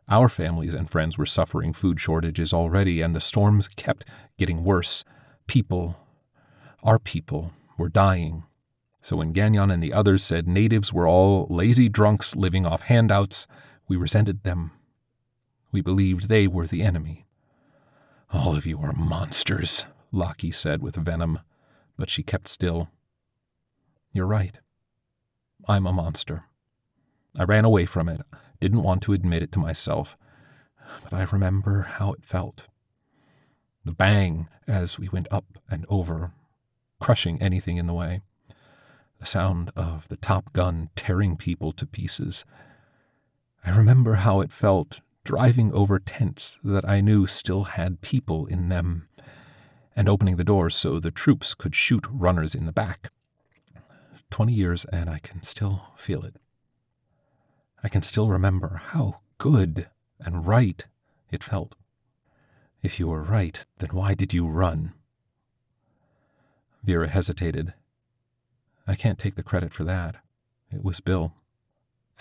Our 0.10 0.30
families 0.30 0.74
and 0.74 0.90
friends 0.90 1.18
were 1.18 1.26
suffering 1.26 1.74
food 1.74 2.00
shortages 2.00 2.54
already, 2.54 3.02
and 3.02 3.16
the 3.16 3.22
storms 3.22 3.68
kept 3.68 4.06
getting 4.38 4.64
worse. 4.64 5.04
People 5.48 5.98
our 6.84 7.00
people 7.00 7.54
were 7.78 7.90
dying. 7.90 8.44
So 9.00 9.18
when 9.18 9.32
Gagnon 9.32 9.72
and 9.72 9.82
the 9.82 9.94
others 9.94 10.24
said 10.24 10.48
natives 10.48 10.92
were 10.92 11.08
all 11.08 11.48
lazy 11.50 11.88
drunks 11.88 12.36
living 12.36 12.66
off 12.66 12.84
handouts, 12.84 13.48
we 13.88 13.96
resented 13.96 14.44
them. 14.44 14.72
We 15.72 15.82
believed 15.82 16.28
they 16.28 16.48
were 16.48 16.68
the 16.68 16.84
enemy. 16.84 17.23
All 18.34 18.56
of 18.56 18.66
you 18.66 18.80
are 18.80 18.94
monsters, 18.94 19.86
Lockie 20.12 20.50
said 20.50 20.82
with 20.82 20.96
venom, 20.96 21.40
but 21.98 22.10
she 22.10 22.24
kept 22.24 22.48
still. 22.48 22.90
You're 24.12 24.26
right. 24.26 24.58
I'm 25.68 25.86
a 25.86 25.94
monster. 25.94 26.46
I 27.38 27.44
ran 27.44 27.64
away 27.64 27.86
from 27.86 28.10
it, 28.10 28.22
didn't 28.60 28.82
want 28.82 29.04
to 29.04 29.14
admit 29.14 29.44
it 29.44 29.52
to 29.52 29.60
myself, 29.60 30.18
but 31.04 31.14
I 31.14 31.24
remember 31.32 31.84
how 31.84 32.12
it 32.14 32.26
felt. 32.26 32.68
The 33.86 33.92
bang 33.92 34.48
as 34.68 34.98
we 34.98 35.10
went 35.10 35.28
up 35.30 35.46
and 35.70 35.86
over 35.88 36.32
crushing 37.00 37.42
anything 37.42 37.78
in 37.78 37.86
the 37.86 37.94
way. 37.94 38.22
The 39.20 39.26
sound 39.28 39.72
of 39.76 40.08
the 40.08 40.18
top 40.18 40.54
gun 40.54 40.90
tearing 40.96 41.38
people 41.38 41.72
to 41.74 41.86
pieces. 41.86 42.46
I 43.64 43.76
remember 43.76 44.16
how 44.16 44.42
it 44.42 44.52
felt 44.52 45.02
driving 45.24 45.72
over 45.74 46.00
tents 46.00 46.58
that 46.64 46.88
I 46.88 47.02
knew 47.02 47.26
still 47.28 47.64
had 47.64 48.02
people 48.02 48.46
in 48.46 48.70
them, 48.70 49.08
and 49.96 50.10
opening 50.10 50.36
the 50.36 50.44
doors 50.44 50.76
so 50.76 51.00
the 51.00 51.12
troops 51.12 51.54
could 51.54 51.76
shoot 51.76 52.06
runners 52.10 52.56
in 52.56 52.66
the 52.66 52.72
back. 52.72 53.10
Twenty 54.30 54.54
years, 54.54 54.86
and 54.86 55.10
I 55.10 55.20
can 55.20 55.44
still 55.44 55.86
feel 55.96 56.24
it. 56.24 56.38
I 57.84 57.90
can 57.90 58.02
still 58.02 58.30
remember 58.30 58.82
how 58.88 59.20
good 59.38 59.90
and 60.20 60.46
right 60.46 60.86
it 61.32 61.44
felt. 61.44 61.76
If 62.82 63.00
you 63.00 63.08
were 63.08 63.24
right, 63.24 63.66
then 63.78 63.90
why 63.92 64.14
did 64.14 64.34
you 64.34 64.48
run? 64.48 64.94
Vera 66.84 67.08
hesitated. 67.08 67.74
I 68.86 68.96
can't 68.96 69.20
take 69.20 69.36
the 69.36 69.44
credit 69.44 69.74
for 69.74 69.86
that. 69.86 70.18
It 70.72 70.84
was 70.84 71.00
Bill. 71.00 71.34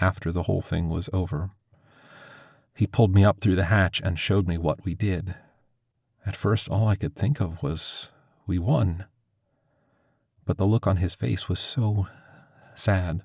After 0.00 0.30
the 0.30 0.44
whole 0.44 0.62
thing 0.62 0.88
was 0.88 1.10
over. 1.12 1.50
He 2.74 2.86
pulled 2.86 3.14
me 3.14 3.24
up 3.24 3.40
through 3.40 3.56
the 3.56 3.64
hatch 3.64 4.00
and 4.02 4.18
showed 4.18 4.48
me 4.48 4.58
what 4.58 4.84
we 4.84 4.94
did. 4.94 5.34
At 6.24 6.36
first, 6.36 6.68
all 6.68 6.88
I 6.88 6.96
could 6.96 7.14
think 7.14 7.40
of 7.40 7.62
was 7.62 8.10
we 8.46 8.58
won. 8.58 9.06
But 10.44 10.58
the 10.58 10.66
look 10.66 10.86
on 10.86 10.96
his 10.96 11.14
face 11.14 11.48
was 11.48 11.60
so 11.60 12.06
sad, 12.74 13.22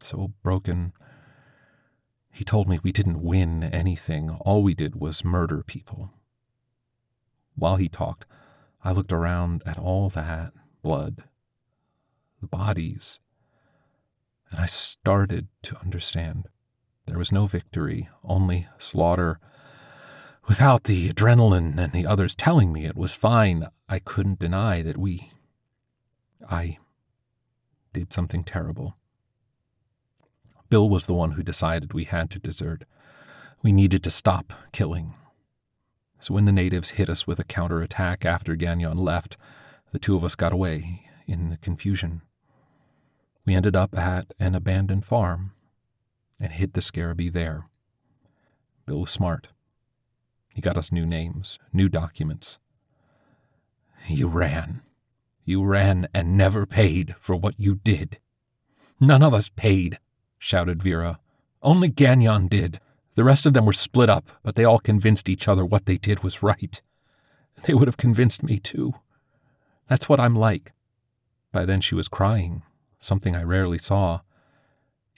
so 0.00 0.32
broken. 0.42 0.92
He 2.30 2.44
told 2.44 2.68
me 2.68 2.78
we 2.82 2.92
didn't 2.92 3.22
win 3.22 3.62
anything. 3.62 4.30
All 4.30 4.62
we 4.62 4.74
did 4.74 4.96
was 4.96 5.24
murder 5.24 5.62
people. 5.62 6.10
While 7.54 7.76
he 7.76 7.88
talked, 7.88 8.26
I 8.82 8.92
looked 8.92 9.12
around 9.12 9.62
at 9.66 9.78
all 9.78 10.08
that 10.10 10.52
blood, 10.82 11.24
the 12.40 12.46
bodies, 12.46 13.20
and 14.50 14.60
I 14.60 14.66
started 14.66 15.48
to 15.62 15.78
understand. 15.80 16.48
There 17.10 17.18
was 17.18 17.32
no 17.32 17.48
victory, 17.48 18.08
only 18.22 18.68
slaughter. 18.78 19.40
Without 20.46 20.84
the 20.84 21.08
adrenaline 21.08 21.76
and 21.76 21.92
the 21.92 22.06
others 22.06 22.36
telling 22.36 22.72
me 22.72 22.86
it 22.86 22.96
was 22.96 23.16
fine, 23.16 23.66
I 23.88 23.98
couldn't 23.98 24.38
deny 24.38 24.80
that 24.82 24.96
we. 24.96 25.32
I 26.48 26.78
did 27.92 28.12
something 28.12 28.44
terrible. 28.44 28.96
Bill 30.68 30.88
was 30.88 31.06
the 31.06 31.14
one 31.14 31.32
who 31.32 31.42
decided 31.42 31.92
we 31.92 32.04
had 32.04 32.30
to 32.30 32.38
desert. 32.38 32.84
We 33.60 33.72
needed 33.72 34.04
to 34.04 34.10
stop 34.10 34.52
killing. 34.70 35.14
So 36.20 36.32
when 36.32 36.44
the 36.44 36.52
natives 36.52 36.90
hit 36.90 37.08
us 37.08 37.26
with 37.26 37.40
a 37.40 37.44
counterattack 37.44 38.24
after 38.24 38.54
Gagnon 38.54 38.98
left, 38.98 39.36
the 39.90 39.98
two 39.98 40.14
of 40.14 40.22
us 40.22 40.36
got 40.36 40.52
away 40.52 41.06
in 41.26 41.50
the 41.50 41.56
confusion. 41.56 42.22
We 43.44 43.56
ended 43.56 43.74
up 43.74 43.98
at 43.98 44.32
an 44.38 44.54
abandoned 44.54 45.04
farm 45.04 45.54
and 46.40 46.52
hid 46.52 46.72
the 46.72 46.80
scarabee 46.80 47.28
there. 47.28 47.66
Bill 48.86 49.00
was 49.00 49.10
smart. 49.10 49.48
He 50.48 50.60
got 50.60 50.76
us 50.76 50.90
new 50.90 51.06
names, 51.06 51.58
new 51.72 51.88
documents. 51.88 52.58
You 54.08 54.28
ran. 54.28 54.80
You 55.44 55.64
ran 55.64 56.08
and 56.12 56.36
never 56.36 56.66
paid 56.66 57.14
for 57.20 57.36
what 57.36 57.58
you 57.58 57.76
did. 57.76 58.18
None 58.98 59.22
of 59.22 59.34
us 59.34 59.48
paid, 59.48 59.98
shouted 60.38 60.82
Vera. 60.82 61.18
Only 61.62 61.88
Gagnon 61.88 62.48
did. 62.48 62.80
The 63.14 63.24
rest 63.24 63.46
of 63.46 63.52
them 63.52 63.66
were 63.66 63.72
split 63.72 64.08
up, 64.08 64.30
but 64.42 64.54
they 64.54 64.64
all 64.64 64.78
convinced 64.78 65.28
each 65.28 65.48
other 65.48 65.64
what 65.64 65.86
they 65.86 65.96
did 65.96 66.22
was 66.22 66.42
right. 66.42 66.80
They 67.64 67.74
would 67.74 67.88
have 67.88 67.96
convinced 67.96 68.42
me 68.42 68.58
too. 68.58 68.94
That's 69.88 70.08
what 70.08 70.20
I'm 70.20 70.36
like. 70.36 70.72
By 71.52 71.64
then 71.64 71.80
she 71.80 71.94
was 71.94 72.08
crying, 72.08 72.62
something 73.00 73.34
I 73.34 73.42
rarely 73.42 73.78
saw. 73.78 74.20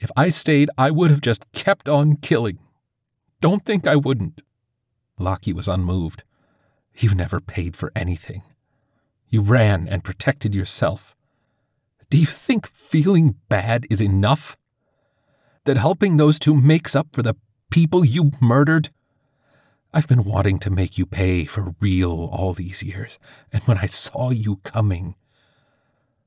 If 0.03 0.11
I 0.17 0.27
stayed, 0.27 0.69
I 0.77 0.91
would 0.91 1.11
have 1.11 1.21
just 1.21 1.49
kept 1.53 1.87
on 1.87 2.17
killing. 2.17 2.59
Don't 3.39 3.63
think 3.63 3.87
I 3.87 3.95
wouldn't. 3.95 4.41
Lockie 5.17 5.53
was 5.53 5.69
unmoved. 5.69 6.25
You 6.97 7.15
never 7.15 7.39
paid 7.39 7.77
for 7.77 7.89
anything. 7.95 8.43
You 9.29 9.41
ran 9.41 9.87
and 9.87 10.03
protected 10.03 10.53
yourself. 10.53 11.15
Do 12.09 12.19
you 12.19 12.25
think 12.25 12.67
feeling 12.67 13.35
bad 13.47 13.87
is 13.89 14.01
enough? 14.01 14.57
That 15.63 15.77
helping 15.77 16.17
those 16.17 16.37
two 16.37 16.53
makes 16.53 16.97
up 16.97 17.07
for 17.13 17.23
the 17.23 17.35
people 17.71 18.03
you 18.03 18.31
murdered? 18.41 18.89
I've 19.93 20.09
been 20.09 20.25
wanting 20.25 20.59
to 20.59 20.69
make 20.69 20.97
you 20.97 21.05
pay 21.05 21.45
for 21.45 21.75
real 21.79 22.29
all 22.29 22.51
these 22.53 22.83
years, 22.83 23.19
and 23.53 23.63
when 23.63 23.77
I 23.77 23.85
saw 23.85 24.31
you 24.31 24.57
coming. 24.63 25.15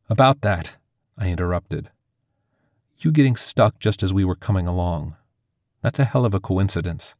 About 0.08 0.40
that, 0.40 0.76
I 1.18 1.28
interrupted. 1.28 1.90
You 2.98 3.12
getting 3.12 3.36
stuck 3.36 3.78
just 3.78 4.02
as 4.02 4.12
we 4.12 4.24
were 4.24 4.34
coming 4.34 4.66
along. 4.66 5.16
That's 5.82 5.98
a 5.98 6.04
hell 6.04 6.24
of 6.24 6.32
a 6.32 6.40
coincidence. 6.40 7.14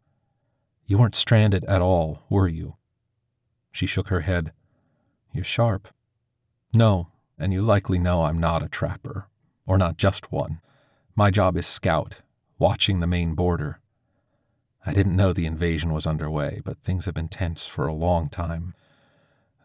You 0.86 0.96
weren't 0.96 1.14
stranded 1.14 1.64
at 1.66 1.82
all, 1.82 2.22
were 2.30 2.48
you? 2.48 2.76
She 3.72 3.86
shook 3.86 4.08
her 4.08 4.20
head. 4.20 4.52
You're 5.32 5.44
sharp. 5.44 5.88
No, 6.72 7.08
and 7.38 7.52
you 7.52 7.60
likely 7.60 7.98
know 7.98 8.22
I'm 8.22 8.40
not 8.40 8.62
a 8.62 8.68
trapper, 8.68 9.28
or 9.66 9.76
not 9.76 9.98
just 9.98 10.32
one. 10.32 10.60
My 11.14 11.30
job 11.30 11.58
is 11.58 11.66
scout, 11.66 12.22
watching 12.58 13.00
the 13.00 13.06
main 13.06 13.34
border. 13.34 13.80
I 14.86 14.94
didn't 14.94 15.16
know 15.16 15.34
the 15.34 15.46
invasion 15.46 15.92
was 15.92 16.06
underway, 16.06 16.62
but 16.64 16.78
things 16.78 17.04
have 17.04 17.14
been 17.14 17.28
tense 17.28 17.66
for 17.66 17.86
a 17.86 17.92
long 17.92 18.30
time. 18.30 18.74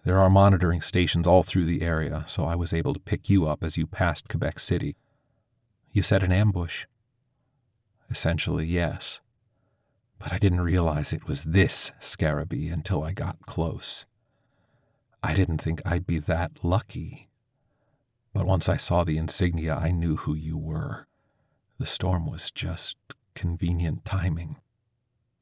There 0.04 0.20
are 0.20 0.30
monitoring 0.30 0.82
stations 0.82 1.26
all 1.26 1.44
through 1.44 1.66
the 1.66 1.84
area, 1.84 2.26
so 2.28 2.44
I 2.44 2.56
was 2.56 2.74
able 2.74 2.94
to 2.94 3.00
pick 3.00 3.30
you 3.30 3.48
up 3.48 3.64
as 3.64 3.78
you 3.78 3.88
passed 3.88 4.28
Quebec 4.28 4.60
City. 4.60 4.98
You 5.92 6.02
set 6.02 6.24
an 6.24 6.32
ambush. 6.32 6.86
Essentially, 8.10 8.66
yes. 8.66 9.20
But 10.20 10.32
I 10.32 10.38
didn't 10.38 10.62
realize 10.62 11.12
it 11.12 11.28
was 11.28 11.44
this 11.44 11.92
Scarabee 12.00 12.70
until 12.70 13.04
I 13.04 13.12
got 13.12 13.46
close. 13.46 14.06
I 15.24 15.34
didn't 15.34 15.60
think 15.60 15.82
I'd 15.86 16.08
be 16.08 16.20
that 16.20 16.64
lucky. 16.64 17.30
But 18.34 18.46
once 18.46 18.70
I 18.70 18.78
saw 18.78 19.04
the 19.04 19.18
insignia, 19.18 19.76
I 19.76 19.92
knew 19.92 20.16
who 20.18 20.34
you 20.34 20.58
were. 20.58 21.08
The 21.78 21.86
storm 21.86 22.26
was 22.26 22.52
just 22.52 22.96
convenient 23.34 24.06
timing. 24.06 24.58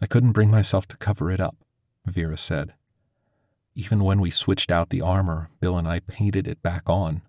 I 0.02 0.06
couldn't 0.06 0.32
bring 0.32 0.50
myself 0.50 0.88
to 0.88 0.98
cover 0.98 1.30
it 1.30 1.40
up, 1.40 1.58
Vera 2.06 2.38
said. 2.38 2.74
Even 3.76 4.04
when 4.04 4.20
we 4.20 4.32
switched 4.32 4.72
out 4.72 4.90
the 4.90 5.02
armor, 5.02 5.50
Bill 5.60 5.78
and 5.78 5.88
I 5.88 6.00
painted 6.00 6.48
it 6.48 6.64
back 6.64 6.84
on. 6.88 7.22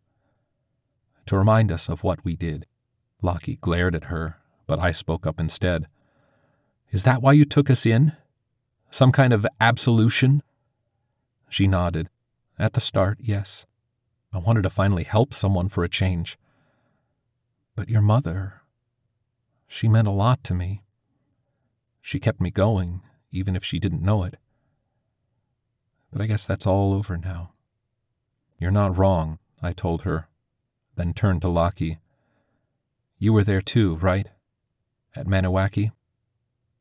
To 1.26 1.37
remind 1.37 1.70
us 1.70 1.88
of 1.88 2.02
what 2.02 2.24
we 2.24 2.37
did. 2.37 2.66
Lockie 3.22 3.56
glared 3.56 3.94
at 3.94 4.04
her, 4.04 4.37
but 4.66 4.78
I 4.78 4.92
spoke 4.92 5.26
up 5.26 5.38
instead. 5.38 5.87
Is 6.90 7.02
that 7.04 7.22
why 7.22 7.33
you 7.33 7.44
took 7.44 7.70
us 7.70 7.87
in? 7.87 8.16
Some 8.90 9.12
kind 9.12 9.33
of 9.33 9.46
absolution? 9.61 10.42
She 11.48 11.66
nodded. 11.66 12.09
At 12.59 12.72
the 12.72 12.80
start, 12.80 13.18
yes. 13.20 13.66
I 14.33 14.38
wanted 14.38 14.62
to 14.62 14.70
finally 14.70 15.04
help 15.04 15.35
someone 15.35 15.68
for 15.68 15.85
a 15.85 15.88
change. 15.88 16.38
But 17.74 17.88
your 17.88 18.02
mother, 18.02 18.62
she 19.66 19.88
meant 19.88 20.09
a 20.09 20.12
lot 20.12 20.42
to 20.44 20.54
me. 20.54 20.83
She 22.00 22.18
kept 22.18 22.40
me 22.40 22.50
going, 22.50 23.02
even 23.30 23.54
if 23.54 23.64
she 23.64 23.78
didn't 23.78 24.02
know 24.02 24.24
it. 24.24 24.37
But 26.12 26.20
I 26.20 26.26
guess 26.26 26.46
that's 26.46 26.66
all 26.66 26.92
over 26.92 27.16
now. 27.16 27.52
You're 28.59 28.70
not 28.70 28.96
wrong, 28.96 29.38
I 29.62 29.72
told 29.72 30.02
her, 30.02 30.28
then 30.96 31.14
turned 31.14 31.42
to 31.42 31.48
Lockie. 31.48 31.98
You 33.22 33.35
were 33.35 33.44
there 33.44 33.61
too, 33.61 33.96
right? 33.96 34.28
At 35.14 35.26
Maniwaki? 35.26 35.92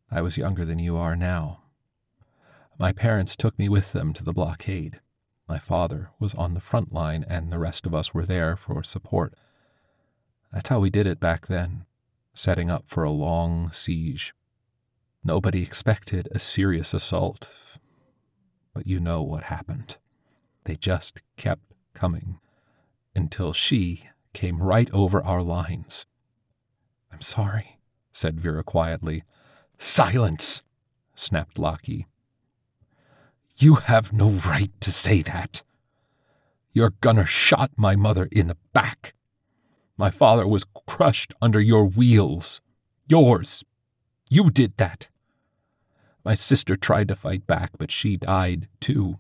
I 0.10 0.21
was 0.21 0.38
younger 0.38 0.63
than 0.63 0.80
you 0.80 0.95
are 0.95 1.13
now. 1.13 1.63
My 2.80 2.93
parents 2.93 3.36
took 3.36 3.60
me 3.60 3.67
with 3.67 3.91
them 3.91 4.13
to 4.13 4.23
the 4.23 4.32
blockade. 4.32 5.02
My 5.49 5.60
father 5.60 6.12
was 6.17 6.34
on 6.36 6.54
the 6.54 6.62
front 6.62 6.93
line, 6.93 7.25
and 7.28 7.52
the 7.52 7.60
rest 7.60 7.86
of 7.86 7.93
us 7.93 8.13
were 8.13 8.25
there 8.25 8.56
for 8.56 8.84
support. 8.84 9.34
That's 10.54 10.69
how 10.69 10.80
we 10.80 10.89
did 10.89 11.06
it 11.06 11.19
back 11.19 11.47
then, 11.47 11.86
setting 12.34 12.69
up 12.69 12.86
for 12.88 13.04
a 13.04 13.12
long 13.12 13.69
siege. 13.73 14.34
Nobody 15.25 15.62
expected 15.62 16.30
a 16.32 16.39
serious 16.39 16.93
assault, 16.93 17.49
but 18.73 18.88
you 18.88 19.02
know 19.02 19.21
what 19.21 19.43
happened. 19.43 19.97
They 20.63 20.78
just 20.78 21.21
kept 21.36 21.73
coming 21.93 22.39
until 23.13 23.52
she 23.52 24.08
came 24.32 24.63
right 24.63 24.89
over 24.93 25.21
our 25.21 25.43
lines. 25.43 26.06
I'm 27.19 27.23
sorry, 27.23 27.77
said 28.13 28.39
Vera 28.39 28.63
quietly. 28.63 29.25
Silence, 29.77 30.63
snapped 31.15 31.60
Lockie. 31.60 32.08
You 33.58 33.75
have 33.75 34.13
no 34.13 34.29
right 34.29 34.71
to 34.79 34.89
say 34.89 35.21
that. 35.23 35.63
Your 36.71 36.91
gunner 37.01 37.25
shot 37.25 37.71
my 37.75 37.97
mother 37.97 38.29
in 38.32 38.47
the 38.47 38.55
back. 38.71 39.15
My 39.97 40.10
father 40.10 40.47
was 40.47 40.63
crushed 40.88 41.34
under 41.41 41.60
your 41.60 41.84
wheels. 41.84 42.62
Yours. 43.05 43.65
You 44.29 44.49
did 44.49 44.77
that. 44.77 45.10
My 46.23 46.36
sister 46.36 46.77
tried 46.77 47.10
to 47.10 47.17
fight 47.17 47.45
back, 47.45 47.71
but 47.77 47.91
she 47.91 48.15
died 48.15 48.69
too. 48.79 49.19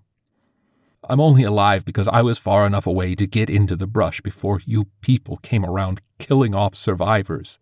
I'm 1.03 1.19
only 1.19 1.43
alive 1.43 1.83
because 1.83 2.07
I 2.07 2.21
was 2.21 2.37
far 2.37 2.65
enough 2.65 2.87
away 2.87 3.15
to 3.15 3.27
get 3.27 3.49
into 3.49 3.75
the 3.75 3.87
brush 3.87 4.21
before 4.21 4.61
you 4.65 4.87
people 5.01 5.35
came 5.35 5.65
around 5.65 5.99
killing 6.17 6.55
off 6.55 6.75
survivors. 6.75 7.59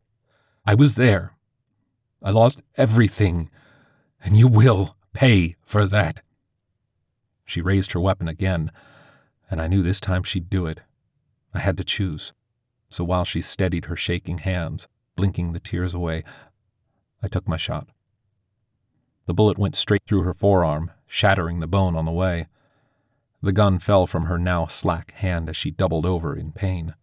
I 0.70 0.76
was 0.76 0.96
there. 0.96 1.32
I 2.22 2.32
lost 2.32 2.60
everything, 2.76 3.50
and 4.22 4.36
you 4.36 4.50
will 4.50 4.98
pay 5.14 5.56
for 5.64 5.86
that. 5.86 6.22
She 7.46 7.62
raised 7.62 7.94
her 7.94 8.02
weapon 8.02 8.28
again, 8.28 8.72
and 9.50 9.62
I 9.62 9.68
knew 9.68 9.82
this 9.82 10.02
time 10.02 10.24
she'd 10.24 10.50
do 10.50 10.66
it. 10.66 10.82
I 11.54 11.60
had 11.60 11.78
to 11.78 11.86
choose. 11.86 12.34
So 12.90 13.06
while 13.06 13.24
she 13.24 13.40
steadied 13.40 13.86
her 13.86 13.96
shaking 13.96 14.40
hands, 14.40 14.90
blinking 15.16 15.54
the 15.54 15.62
tears 15.62 15.94
away, 15.94 16.26
I 17.24 17.30
took 17.30 17.48
my 17.48 17.56
shot. 17.56 17.88
The 19.26 19.34
bullet 19.34 19.58
went 19.58 19.76
straight 19.76 20.04
through 20.06 20.24
her 20.24 20.34
forearm, 20.34 20.92
shattering 21.06 21.62
the 21.62 21.68
bone 21.68 21.96
on 21.96 22.04
the 22.04 22.12
way. 22.12 22.48
The 23.42 23.54
gun 23.54 23.80
fell 23.80 24.06
from 24.06 24.26
her 24.26 24.38
now 24.38 24.68
slack 24.68 25.12
hand 25.12 25.48
as 25.48 25.56
she 25.56 25.72
doubled 25.72 26.06
over 26.06 26.36
in 26.36 26.52
pain. 26.52 26.94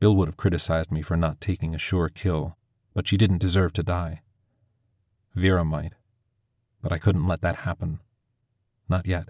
Bill 0.00 0.16
would 0.16 0.28
have 0.28 0.36
criticized 0.38 0.90
me 0.90 1.02
for 1.02 1.16
not 1.16 1.40
taking 1.40 1.74
a 1.74 1.78
sure 1.78 2.08
kill, 2.08 2.56
but 2.94 3.06
she 3.06 3.18
didn't 3.18 3.38
deserve 3.38 3.74
to 3.74 3.82
die. 3.82 4.22
Vera 5.34 5.64
might, 5.64 5.92
but 6.82 6.90
I 6.90 6.98
couldn't 6.98 7.28
let 7.28 7.42
that 7.42 7.56
happen. 7.56 8.00
Not 8.88 9.06
yet. 9.06 9.28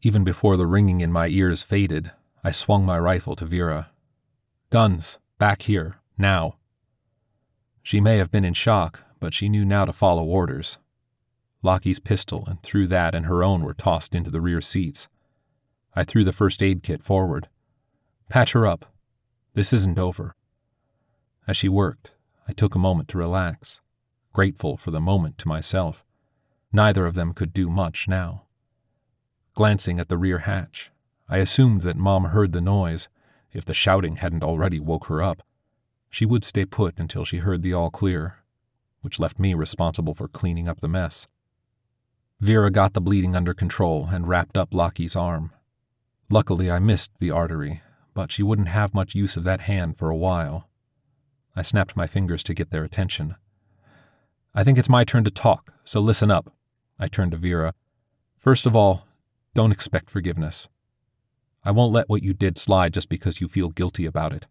Even 0.00 0.24
before 0.24 0.56
the 0.56 0.66
ringing 0.66 1.00
in 1.00 1.12
my 1.12 1.28
ears 1.28 1.62
faded, 1.62 2.10
I 2.42 2.50
swung 2.50 2.84
my 2.84 2.98
rifle 2.98 3.36
to 3.36 3.46
Vera. 3.46 3.90
Guns, 4.70 5.18
back 5.38 5.62
here, 5.62 5.96
now. 6.18 6.56
She 7.82 8.00
may 8.00 8.16
have 8.16 8.30
been 8.30 8.44
in 8.44 8.54
shock, 8.54 9.04
but 9.20 9.34
she 9.34 9.48
knew 9.48 9.64
now 9.64 9.84
to 9.84 9.92
follow 9.92 10.24
orders. 10.24 10.78
Lockie's 11.62 12.00
pistol 12.00 12.44
and 12.46 12.62
through 12.62 12.86
that 12.88 13.14
and 13.14 13.26
her 13.26 13.42
own 13.42 13.62
were 13.62 13.74
tossed 13.74 14.14
into 14.14 14.30
the 14.30 14.40
rear 14.40 14.60
seats. 14.60 15.08
I 15.94 16.04
threw 16.04 16.24
the 16.24 16.32
first 16.32 16.62
aid 16.62 16.82
kit 16.82 17.02
forward. 17.02 17.48
Patch 18.28 18.52
her 18.52 18.66
up. 18.66 18.86
This 19.54 19.72
isn't 19.72 19.98
over. 19.98 20.34
As 21.46 21.56
she 21.56 21.68
worked, 21.68 22.12
I 22.48 22.52
took 22.52 22.74
a 22.74 22.78
moment 22.78 23.08
to 23.08 23.18
relax, 23.18 23.80
grateful 24.32 24.76
for 24.76 24.90
the 24.90 25.00
moment 25.00 25.38
to 25.38 25.48
myself. 25.48 26.04
Neither 26.72 27.06
of 27.06 27.14
them 27.14 27.32
could 27.34 27.52
do 27.52 27.70
much 27.70 28.08
now. 28.08 28.44
Glancing 29.54 30.00
at 30.00 30.08
the 30.08 30.18
rear 30.18 30.38
hatch, 30.38 30.90
I 31.28 31.38
assumed 31.38 31.82
that 31.82 31.96
Mom 31.96 32.24
heard 32.24 32.52
the 32.52 32.60
noise, 32.60 33.08
if 33.52 33.64
the 33.64 33.72
shouting 33.72 34.16
hadn't 34.16 34.42
already 34.42 34.80
woke 34.80 35.06
her 35.06 35.22
up. 35.22 35.42
She 36.10 36.26
would 36.26 36.44
stay 36.44 36.64
put 36.64 36.98
until 36.98 37.24
she 37.24 37.38
heard 37.38 37.62
the 37.62 37.72
all 37.72 37.90
clear, 37.90 38.38
which 39.00 39.20
left 39.20 39.38
me 39.38 39.54
responsible 39.54 40.14
for 40.14 40.28
cleaning 40.28 40.68
up 40.68 40.80
the 40.80 40.88
mess. 40.88 41.28
Vera 42.40 42.70
got 42.70 42.94
the 42.94 43.00
bleeding 43.00 43.36
under 43.36 43.54
control 43.54 44.08
and 44.10 44.26
wrapped 44.26 44.56
up 44.56 44.74
Lockie's 44.74 45.14
arm. 45.14 45.52
Luckily, 46.28 46.70
I 46.70 46.78
missed 46.78 47.12
the 47.20 47.30
artery, 47.30 47.80
but 48.14 48.30
she 48.30 48.42
wouldn't 48.42 48.68
have 48.68 48.94
much 48.94 49.14
use 49.14 49.36
of 49.36 49.44
that 49.44 49.62
hand 49.62 49.98
for 49.98 50.08
a 50.08 50.16
while. 50.16 50.68
I 51.54 51.62
snapped 51.62 51.96
my 51.96 52.06
fingers 52.06 52.42
to 52.44 52.54
get 52.54 52.70
their 52.70 52.84
attention. 52.84 53.36
I 54.54 54.64
think 54.64 54.78
it's 54.78 54.88
my 54.88 55.04
turn 55.04 55.24
to 55.24 55.30
talk, 55.30 55.72
So 55.84 56.00
listen 56.00 56.30
up. 56.30 56.52
I 56.98 57.08
turned 57.08 57.32
to 57.32 57.36
Vera. 57.36 57.74
First 58.38 58.66
of 58.66 58.76
all, 58.76 59.06
don't 59.52 59.72
expect 59.72 60.10
forgiveness. 60.10 60.68
I 61.64 61.70
won't 61.70 61.92
let 61.92 62.08
what 62.08 62.22
you 62.22 62.34
did 62.34 62.56
slide 62.56 62.94
just 62.94 63.08
because 63.08 63.40
you 63.40 63.48
feel 63.48 63.70
guilty 63.70 64.06
about 64.06 64.32
it. 64.32 64.46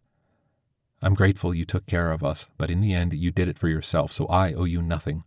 I'm 1.02 1.14
grateful 1.14 1.54
you 1.54 1.66
took 1.66 1.86
care 1.86 2.12
of 2.12 2.24
us, 2.24 2.48
but 2.58 2.72
in 2.72 2.82
the 2.82 2.94
end, 2.94 3.14
you 3.14 3.32
did 3.32 3.48
it 3.48 3.60
for 3.60 3.68
yourself, 3.68 4.12
so 4.12 4.26
I 4.28 4.54
owe 4.54 4.64
you 4.64 4.82
nothing. 4.82 5.24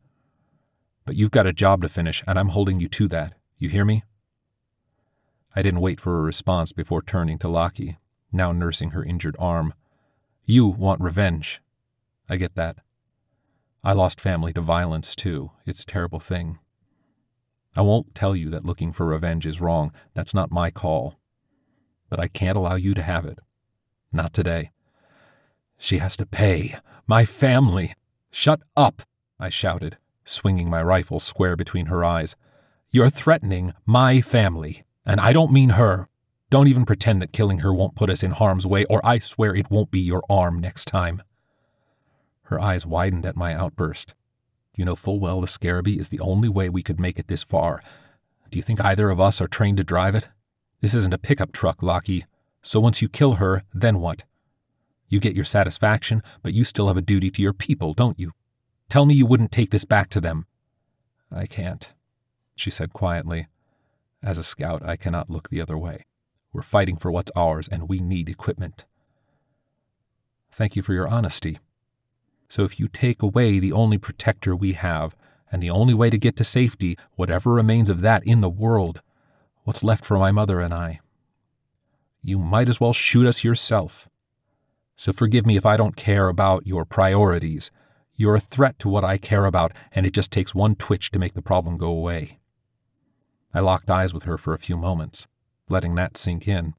But 1.05 1.17
you've 1.17 1.31
got 1.31 1.47
a 1.47 1.53
job 1.53 1.83
to 1.83 1.89
finish, 1.89 2.25
and 2.27 2.39
I'm 2.39 2.49
holding 2.49 2.81
you 2.81 2.89
to 2.89 3.09
that. 3.09 3.35
You 3.59 3.69
hear 3.69 3.85
me? 3.85 4.03
I 5.55 5.63
didn't 5.63 5.81
wait 5.81 6.01
for 6.01 6.19
a 6.19 6.23
response 6.23 6.73
before 6.73 7.03
turning 7.03 7.39
to 7.39 7.49
Lockie, 7.49 7.99
now 8.33 8.53
nursing 8.53 8.91
her 8.91 9.05
injured 9.05 9.37
arm. 9.39 9.75
You 10.45 10.67
want 10.67 11.01
revenge. 11.01 11.61
I 12.29 12.37
get 12.37 12.55
that. 12.55 12.77
I 13.83 13.93
lost 13.93 14.21
family 14.21 14.53
to 14.55 14.61
violence, 14.61 15.15
too. 15.15 15.53
It's 15.65 15.83
a 15.83 15.87
terrible 15.87 16.21
thing. 16.21 16.59
I 17.77 17.83
won't 17.83 18.15
tell 18.15 18.35
you 18.35 18.49
that 18.51 18.65
looking 18.65 18.93
for 18.93 19.07
revenge 19.07 19.47
is 19.47 19.61
wrong. 19.61 19.93
That's 20.15 20.35
not 20.35 20.51
my 20.51 20.71
call. 20.71 21.19
But 22.09 22.19
I 22.19 22.29
can't 22.29 22.57
allow 22.57 22.77
you 22.77 22.95
to 22.95 23.03
have 23.03 23.25
it. 23.25 23.39
Not 24.13 24.33
today. 24.33 24.71
She 25.79 25.99
has 25.99 26.17
to 26.17 26.27
pay. 26.27 26.77
My 27.07 27.25
family. 27.25 27.93
Shut 28.31 28.61
up, 28.77 29.03
I 29.39 29.51
shouted, 29.51 29.99
swinging 30.25 30.69
my 30.69 30.83
rifle 30.83 31.21
square 31.21 31.57
between 31.57 31.87
her 31.87 32.05
eyes. 32.05 32.35
You're 32.91 33.11
threatening 33.11 33.73
my 33.85 34.21
family, 34.21 34.85
and 35.05 35.21
I 35.21 35.33
don't 35.33 35.53
mean 35.53 35.71
her. 35.71 36.09
Don't 36.49 36.69
even 36.69 36.87
pretend 36.87 37.21
that 37.21 37.33
killing 37.33 37.61
her 37.61 37.75
won't 37.75 37.97
put 37.97 38.09
us 38.09 38.23
in 38.23 38.31
harm's 38.31 38.67
way, 38.67 38.85
or 38.85 39.05
I 39.05 39.19
swear 39.19 39.55
it 39.55 39.71
won't 39.71 39.91
be 39.91 40.01
your 40.01 40.23
arm 40.31 40.61
next 40.61 40.87
time. 40.87 41.23
Her 42.45 42.61
eyes 42.61 42.87
widened 42.87 43.27
at 43.27 43.37
my 43.37 43.53
outburst. 43.53 44.15
You 44.77 44.85
know 44.85 44.95
full 44.95 45.19
well 45.19 45.41
the 45.41 45.49
Scarabee 45.49 45.99
is 45.99 46.11
the 46.11 46.21
only 46.21 46.49
way 46.49 46.69
we 46.69 46.83
could 46.83 47.01
make 47.01 47.19
it 47.19 47.27
this 47.27 47.43
far. 47.43 47.83
Do 48.51 48.59
you 48.59 48.63
think 48.63 48.85
either 48.85 49.11
of 49.11 49.21
us 49.21 49.41
are 49.41 49.49
trained 49.49 49.79
to 49.79 49.85
drive 49.85 50.15
it? 50.15 50.29
This 50.81 50.95
isn't 50.95 51.15
a 51.15 51.19
pickup 51.19 51.51
truck, 51.51 51.83
Lockie. 51.83 52.27
So 52.63 52.79
once 52.79 53.03
you 53.03 53.09
kill 53.09 53.35
her, 53.35 53.65
then 53.75 53.99
what? 53.99 54.25
You 55.09 55.19
get 55.19 55.35
your 55.35 55.45
satisfaction, 55.45 56.23
but 56.43 56.53
you 56.53 56.63
still 56.63 56.89
have 56.89 56.97
a 56.97 57.03
duty 57.03 57.31
to 57.31 57.43
your 57.43 57.53
people, 57.53 57.95
don't 57.95 58.21
you? 58.21 58.33
Tell 58.89 59.07
me 59.07 59.15
you 59.15 59.27
wouldn't 59.27 59.51
take 59.51 59.71
this 59.71 59.85
back 59.85 60.11
to 60.11 60.21
them. 60.21 60.47
I 61.33 61.47
can't, 61.47 61.93
she 62.55 62.71
said 62.71 62.93
quietly. 62.93 63.49
As 64.23 64.39
a 64.39 64.45
scout, 64.45 64.85
I 64.85 64.97
cannot 64.97 65.31
look 65.31 65.49
the 65.49 65.61
other 65.61 65.77
way. 65.77 66.05
We're 66.57 66.63
fighting 66.63 66.97
for 66.97 67.13
what's 67.13 67.31
ours, 67.37 67.69
and 67.69 67.87
we 67.87 67.99
need 67.99 68.31
equipment. 68.31 68.87
Thank 70.51 70.75
you 70.75 70.83
for 70.83 70.95
your 70.95 71.07
honesty, 71.07 71.59
so 72.49 72.65
if 72.65 72.81
you 72.81 72.89
take 72.89 73.21
away 73.23 73.59
the 73.59 73.75
only 73.75 73.99
protector 73.99 74.57
we 74.57 74.73
have, 74.73 75.15
and 75.53 75.63
the 75.63 75.69
only 75.69 75.93
way 75.93 76.09
to 76.09 76.17
get 76.17 76.35
to 76.37 76.45
safety, 76.45 76.97
whatever 77.15 77.53
remains 77.53 77.91
of 77.91 78.01
that 78.01 78.27
in 78.27 78.41
the 78.41 78.49
world, 78.49 79.03
what's 79.65 79.85
left 79.85 80.07
for 80.07 80.17
my 80.17 80.33
mother 80.33 80.59
and 80.61 80.73
I? 80.73 81.01
You 82.23 82.39
might 82.39 82.71
as 82.71 82.81
well 82.81 82.95
shoot 82.95 83.27
us 83.27 83.45
yourself. 83.45 84.09
So 84.97 85.13
forgive 85.13 85.45
me 85.45 85.59
if 85.59 85.67
I 85.67 85.77
don't 85.77 85.95
care 85.95 86.29
about 86.29 86.67
your 86.67 86.87
priorities. 86.87 87.71
You're 88.15 88.37
a 88.37 88.41
threat 88.41 88.79
to 88.79 88.89
what 88.89 89.05
I 89.05 89.19
care 89.19 89.45
about, 89.45 89.73
and 89.93 90.07
it 90.07 90.15
just 90.15 90.33
takes 90.33 90.55
one 90.55 90.75
twitch 90.75 91.11
to 91.11 91.19
make 91.19 91.35
the 91.35 91.43
problem 91.43 91.77
go 91.77 91.89
away. 91.89 92.39
I 93.53 93.61
locked 93.61 93.91
eyes 93.91 94.15
with 94.15 94.23
her 94.23 94.39
for 94.39 94.55
a 94.55 94.59
few 94.59 94.79
moments, 94.79 95.29
letting 95.69 95.95
that 95.95 96.17
sink 96.17 96.47
in. 96.47 96.75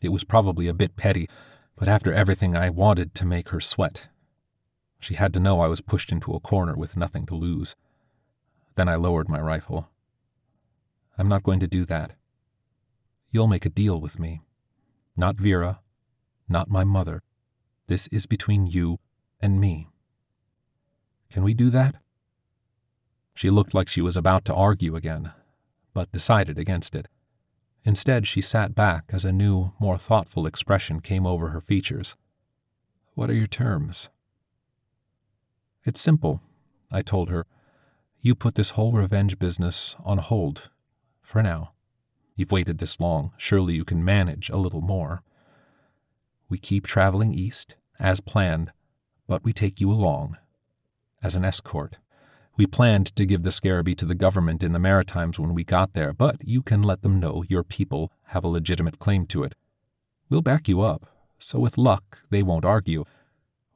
It 0.00 0.10
was 0.10 0.24
probably 0.24 0.66
a 0.66 0.74
bit 0.74 0.96
petty, 0.96 1.28
but 1.76 1.88
after 1.88 2.12
everything 2.12 2.56
I 2.56 2.70
wanted 2.70 3.14
to 3.14 3.24
make 3.24 3.50
her 3.50 3.60
sweat, 3.60 4.08
she 4.98 5.14
had 5.14 5.32
to 5.34 5.40
know 5.40 5.60
I 5.60 5.68
was 5.68 5.80
pushed 5.80 6.12
into 6.12 6.32
a 6.32 6.40
corner 6.40 6.76
with 6.76 6.96
nothing 6.96 7.26
to 7.26 7.34
lose. 7.34 7.74
Then 8.74 8.88
I 8.88 8.94
lowered 8.94 9.28
my 9.28 9.40
rifle. 9.40 9.88
I'm 11.18 11.28
not 11.28 11.42
going 11.42 11.60
to 11.60 11.66
do 11.66 11.84
that. 11.86 12.12
You'll 13.30 13.46
make 13.46 13.66
a 13.66 13.70
deal 13.70 14.00
with 14.00 14.18
me. 14.18 14.42
Not 15.16 15.36
Vera, 15.36 15.80
not 16.48 16.70
my 16.70 16.84
mother. 16.84 17.22
This 17.86 18.06
is 18.08 18.26
between 18.26 18.66
you 18.66 18.98
and 19.40 19.60
me. 19.60 19.88
Can 21.30 21.42
we 21.42 21.54
do 21.54 21.70
that? 21.70 21.96
She 23.34 23.50
looked 23.50 23.74
like 23.74 23.88
she 23.88 24.02
was 24.02 24.16
about 24.16 24.44
to 24.46 24.54
argue 24.54 24.96
again, 24.96 25.32
but 25.94 26.12
decided 26.12 26.58
against 26.58 26.94
it. 26.94 27.08
Instead, 27.84 28.26
she 28.26 28.40
sat 28.40 28.74
back 28.74 29.10
as 29.12 29.24
a 29.24 29.32
new, 29.32 29.72
more 29.80 29.98
thoughtful 29.98 30.46
expression 30.46 31.00
came 31.00 31.26
over 31.26 31.48
her 31.48 31.60
features. 31.60 32.14
What 33.14 33.28
are 33.28 33.34
your 33.34 33.48
terms? 33.48 34.08
It's 35.84 36.00
simple, 36.00 36.40
I 36.90 37.02
told 37.02 37.28
her. 37.28 37.46
You 38.20 38.36
put 38.36 38.54
this 38.54 38.70
whole 38.70 38.92
revenge 38.92 39.38
business 39.38 39.96
on 40.04 40.18
hold. 40.18 40.70
For 41.22 41.42
now. 41.42 41.72
You've 42.36 42.52
waited 42.52 42.78
this 42.78 43.00
long. 43.00 43.32
Surely 43.36 43.74
you 43.74 43.84
can 43.84 44.04
manage 44.04 44.48
a 44.48 44.56
little 44.56 44.80
more. 44.80 45.22
We 46.48 46.58
keep 46.58 46.86
traveling 46.86 47.32
east, 47.32 47.74
as 47.98 48.20
planned, 48.20 48.72
but 49.26 49.42
we 49.42 49.52
take 49.52 49.80
you 49.80 49.90
along. 49.90 50.36
As 51.22 51.34
an 51.34 51.44
escort. 51.44 51.96
We 52.54 52.66
planned 52.66 53.14
to 53.16 53.24
give 53.24 53.44
the 53.44 53.50
Scarabee 53.50 53.94
to 53.94 54.04
the 54.04 54.14
government 54.14 54.62
in 54.62 54.72
the 54.72 54.78
Maritimes 54.78 55.38
when 55.38 55.54
we 55.54 55.64
got 55.64 55.94
there, 55.94 56.12
but 56.12 56.36
you 56.46 56.62
can 56.62 56.82
let 56.82 57.00
them 57.00 57.18
know 57.18 57.44
your 57.48 57.64
people 57.64 58.12
have 58.26 58.44
a 58.44 58.48
legitimate 58.48 58.98
claim 58.98 59.24
to 59.26 59.42
it. 59.42 59.54
We'll 60.28 60.42
back 60.42 60.68
you 60.68 60.82
up, 60.82 61.06
so 61.38 61.58
with 61.58 61.78
luck 61.78 62.18
they 62.30 62.42
won't 62.42 62.66
argue. 62.66 63.04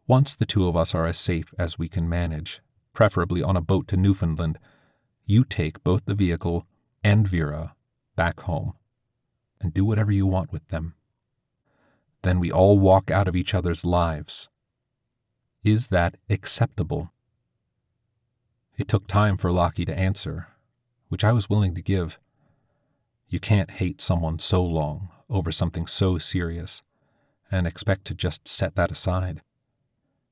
Once 0.07 0.35
the 0.37 0.47
two 0.47 0.69
of 0.69 0.77
us 0.77 0.95
are 0.95 1.07
as 1.07 1.19
safe 1.19 1.55
as 1.59 1.79
we 1.79 1.89
can 1.89 2.09
manage, 2.09 2.61
preferably 2.93 3.43
on 3.43 3.57
a 3.57 3.63
boat 3.63 3.89
to 3.89 3.97
Newfoundland, 3.97 4.59
you 5.25 5.43
take 5.43 5.83
both 5.83 6.05
the 6.05 6.15
vehicle 6.15 6.67
and 7.03 7.27
Vera 7.27 7.75
back 8.15 8.41
home 8.41 8.75
and 9.61 9.73
do 9.73 9.85
whatever 9.85 10.13
you 10.13 10.27
want 10.27 10.53
with 10.53 10.69
them. 10.69 10.95
Then 12.23 12.41
we 12.41 12.53
all 12.53 12.79
walk 12.79 13.11
out 13.11 13.27
of 13.27 13.37
each 13.37 13.55
other's 13.55 13.85
lives. 13.85 14.49
Is 15.65 15.89
that 15.89 16.17
acceptable? 16.29 17.11
It 18.77 18.89
took 18.89 19.07
time 19.07 19.39
for 19.39 19.51
Lockie 19.51 19.87
to 19.87 19.99
answer, 19.99 20.49
which 21.09 21.25
I 21.25 21.33
was 21.33 21.49
willing 21.49 21.75
to 21.75 21.83
give. 21.83 22.19
You 23.29 23.41
can't 23.41 23.71
hate 23.71 24.01
someone 24.01 24.39
so 24.39 24.63
long 24.63 25.11
over 25.31 25.51
something 25.51 25.87
so 25.87 26.19
serious 26.19 26.83
and 27.51 27.67
expect 27.67 28.05
to 28.07 28.15
just 28.15 28.47
set 28.47 28.75
that 28.75 28.91
aside. 28.91 29.41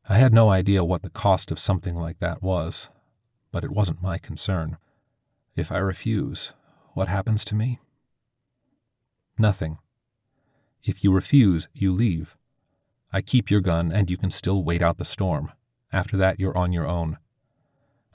I 0.08 0.18
had 0.18 0.34
no 0.34 0.50
idea 0.50 0.84
what 0.84 1.02
the 1.02 1.10
cost 1.10 1.50
of 1.50 1.58
something 1.58 1.94
like 1.94 2.18
that 2.18 2.42
was, 2.42 2.90
but 3.50 3.64
it 3.64 3.70
wasn't 3.70 4.02
my 4.02 4.18
concern. 4.18 4.76
If 5.56 5.72
I 5.72 5.78
refuse, 5.78 6.52
what 6.92 7.08
happens 7.08 7.44
to 7.46 7.54
me? 7.54 7.80
Nothing. 9.38 9.78
If 10.82 11.02
you 11.02 11.12
refuse, 11.12 11.68
you 11.72 11.92
leave. 11.92 12.36
I 13.12 13.22
keep 13.22 13.50
your 13.50 13.60
gun, 13.60 13.90
and 13.90 14.10
you 14.10 14.18
can 14.18 14.30
still 14.30 14.62
wait 14.62 14.82
out 14.82 14.98
the 14.98 15.04
storm. 15.04 15.52
After 15.92 16.16
that, 16.18 16.38
you're 16.38 16.58
on 16.58 16.72
your 16.72 16.86
own. 16.86 17.18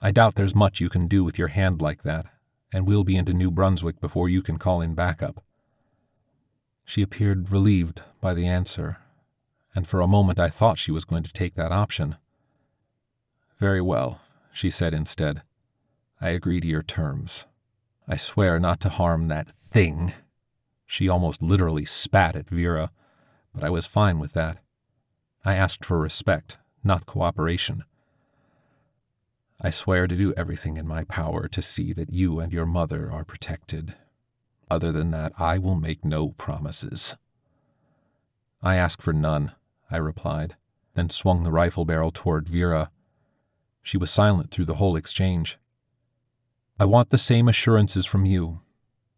I 0.01 0.11
doubt 0.11 0.35
there's 0.35 0.55
much 0.55 0.79
you 0.79 0.89
can 0.89 1.07
do 1.07 1.23
with 1.23 1.37
your 1.37 1.49
hand 1.49 1.81
like 1.81 2.03
that, 2.03 2.25
and 2.71 2.87
we'll 2.87 3.03
be 3.03 3.17
into 3.17 3.33
New 3.33 3.51
Brunswick 3.51 3.99
before 3.99 4.29
you 4.29 4.41
can 4.41 4.57
call 4.57 4.81
in 4.81 4.95
backup. 4.95 5.43
She 6.85 7.01
appeared 7.01 7.51
relieved 7.51 8.01
by 8.21 8.33
the 8.33 8.47
answer, 8.47 8.97
and 9.75 9.87
for 9.87 10.01
a 10.01 10.07
moment 10.07 10.39
I 10.39 10.49
thought 10.49 10.79
she 10.79 10.91
was 10.91 11.05
going 11.05 11.23
to 11.23 11.33
take 11.33 11.55
that 11.55 11.71
option. 11.71 12.15
Very 13.59 13.81
well, 13.81 14.21
she 14.53 14.69
said 14.69 14.93
instead. 14.93 15.41
I 16.21 16.29
agree 16.29 16.61
to 16.61 16.67
your 16.67 16.83
terms. 16.83 17.45
I 18.07 18.15
swear 18.15 18.59
not 18.59 18.79
to 18.81 18.89
harm 18.89 19.27
that 19.27 19.49
thing. 19.69 20.13
She 20.85 21.09
almost 21.09 21.41
literally 21.41 21.85
spat 21.85 22.35
at 22.35 22.49
Vera, 22.49 22.91
but 23.53 23.63
I 23.63 23.69
was 23.69 23.85
fine 23.85 24.17
with 24.17 24.31
that. 24.33 24.57
I 25.43 25.55
asked 25.55 25.85
for 25.85 25.99
respect, 25.99 26.57
not 26.83 27.05
cooperation. 27.05 27.83
I 29.61 29.71
swear 29.71 30.07
to 30.07 30.15
do 30.15 30.33
everything 30.37 30.77
in 30.77 30.87
my 30.87 31.03
power 31.03 31.49
to 31.49 31.61
see 31.61 31.91
that 31.93 32.13
you 32.13 32.39
and 32.39 32.53
your 32.53 32.65
mother 32.65 33.11
are 33.11 33.25
protected. 33.25 33.95
Other 34.71 34.91
than 34.91 35.11
that, 35.11 35.33
I 35.37 35.57
will 35.57 35.75
make 35.75 36.05
no 36.05 36.29
promises. 36.29 37.17
I 38.61 38.75
ask 38.75 39.01
for 39.01 39.11
none. 39.11 39.51
I 39.91 39.97
replied, 39.97 40.55
then 40.93 41.09
swung 41.09 41.43
the 41.43 41.51
rifle 41.51 41.83
barrel 41.83 42.11
toward 42.11 42.47
Vera. 42.47 42.89
She 43.83 43.97
was 43.97 44.11
silent 44.11 44.51
through 44.51 44.65
the 44.65 44.75
whole 44.75 44.95
exchange. 44.95 45.57
I 46.79 46.85
want 46.85 47.09
the 47.09 47.17
same 47.17 47.49
assurances 47.49 48.05
from 48.05 48.25
you. 48.25 48.61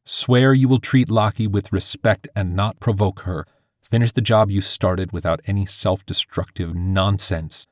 Swear 0.06 0.54
you 0.54 0.68
will 0.68 0.80
treat 0.80 1.10
Lockie 1.10 1.46
with 1.46 1.72
respect 1.72 2.28
and 2.36 2.56
not 2.56 2.80
provoke 2.80 3.22
her. 3.22 3.46
Finish 3.84 4.14
the 4.14 4.22
job 4.22 4.50
you 4.50 4.62
started 4.62 5.12
without 5.12 5.42
any 5.46 5.68
self 5.68 6.04
destructive 6.06 6.74
nonsense. 6.74 7.68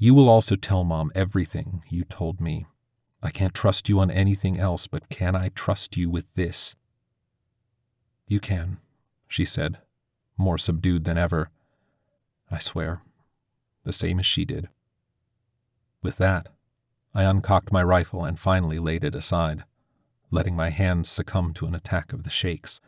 You 0.00 0.14
will 0.14 0.28
also 0.28 0.54
tell 0.54 0.84
Mom 0.84 1.10
everything 1.16 1.82
you 1.88 2.04
told 2.04 2.40
me. 2.40 2.66
I 3.20 3.30
can't 3.30 3.52
trust 3.52 3.88
you 3.88 3.98
on 3.98 4.12
anything 4.12 4.56
else, 4.56 4.86
but 4.86 5.08
can 5.08 5.34
I 5.34 5.48
trust 5.48 5.96
you 5.96 6.08
with 6.08 6.32
this? 6.34 6.76
You 8.28 8.38
can, 8.38 8.78
she 9.26 9.44
said, 9.44 9.78
more 10.36 10.56
subdued 10.56 11.02
than 11.02 11.18
ever. 11.18 11.50
I 12.48 12.60
swear, 12.60 13.02
the 13.82 13.92
same 13.92 14.20
as 14.20 14.26
she 14.26 14.44
did. 14.44 14.68
With 16.00 16.16
that, 16.18 16.48
I 17.12 17.24
uncocked 17.24 17.72
my 17.72 17.82
rifle 17.82 18.24
and 18.24 18.38
finally 18.38 18.78
laid 18.78 19.02
it 19.02 19.16
aside, 19.16 19.64
letting 20.30 20.54
my 20.54 20.68
hands 20.68 21.08
succumb 21.08 21.52
to 21.54 21.66
an 21.66 21.74
attack 21.74 22.12
of 22.12 22.22
the 22.22 22.30
shakes. 22.30 22.80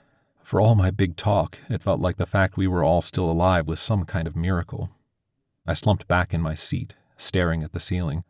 For 0.45 0.61
all 0.61 0.77
my 0.77 0.93
big 0.93 1.17
talk, 1.17 1.59
it 1.69 1.83
felt 1.83 2.01
like 2.01 2.19
the 2.19 2.27
fact 2.27 2.57
we 2.57 2.69
were 2.69 2.85
all 2.85 3.01
still 3.01 3.29
alive 3.29 3.67
was 3.67 3.81
some 3.81 4.05
kind 4.05 4.29
of 4.29 4.37
miracle. 4.37 4.91
I 5.67 5.75
slumped 5.75 6.07
back 6.07 6.33
in 6.33 6.41
my 6.41 6.55
seat, 6.55 6.95
staring 7.21 7.63
at 7.63 7.73
the 7.73 7.81
ceiling. 7.81 8.25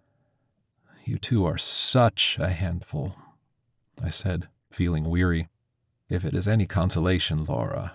You 1.05 1.17
two 1.17 1.45
are 1.47 1.59
such 1.59 2.37
a 2.41 2.51
handful, 2.51 3.15
I 4.03 4.09
said, 4.11 4.49
feeling 4.71 5.09
weary. 5.09 5.49
If 6.09 6.25
it 6.25 6.35
is 6.35 6.49
any 6.49 6.67
consolation, 6.67 7.45
Laura, 7.45 7.93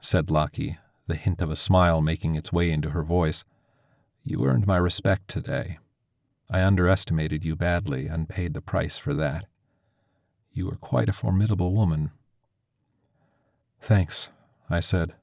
said 0.00 0.30
Lockie, 0.30 0.78
the 1.08 1.16
hint 1.16 1.40
of 1.40 1.50
a 1.50 1.56
smile 1.56 2.00
making 2.00 2.36
its 2.36 2.52
way 2.52 2.70
into 2.70 2.90
her 2.90 3.02
voice, 3.02 3.44
you 4.24 4.44
earned 4.44 4.66
my 4.66 4.76
respect 4.76 5.28
today. 5.28 5.78
I 6.48 6.62
underestimated 6.62 7.44
you 7.44 7.56
badly 7.56 8.06
and 8.06 8.28
paid 8.28 8.54
the 8.54 8.60
price 8.60 8.96
for 8.96 9.14
that. 9.14 9.46
You 10.52 10.70
are 10.70 10.76
quite 10.76 11.08
a 11.08 11.12
formidable 11.12 11.74
woman. 11.74 12.12
Thanks, 13.80 14.28
I 14.70 14.78
said, 14.80 15.14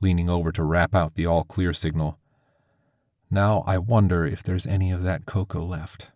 leaning 0.00 0.30
over 0.30 0.52
to 0.52 0.62
rap 0.64 0.94
out 0.94 1.14
the 1.14 1.26
all 1.26 1.44
clear 1.44 1.74
signal. 1.74 2.18
Now 3.30 3.62
I 3.66 3.78
wonder 3.78 4.24
if 4.24 4.42
there's 4.42 4.66
any 4.66 4.90
of 4.90 5.02
that 5.02 5.26
cocoa 5.26 5.64
left. 5.64 6.08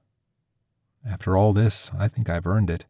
After 1.08 1.36
all 1.36 1.52
this, 1.52 1.90
I 1.98 2.08
think 2.08 2.30
I've 2.30 2.46
earned 2.46 2.70
it. 2.70 2.86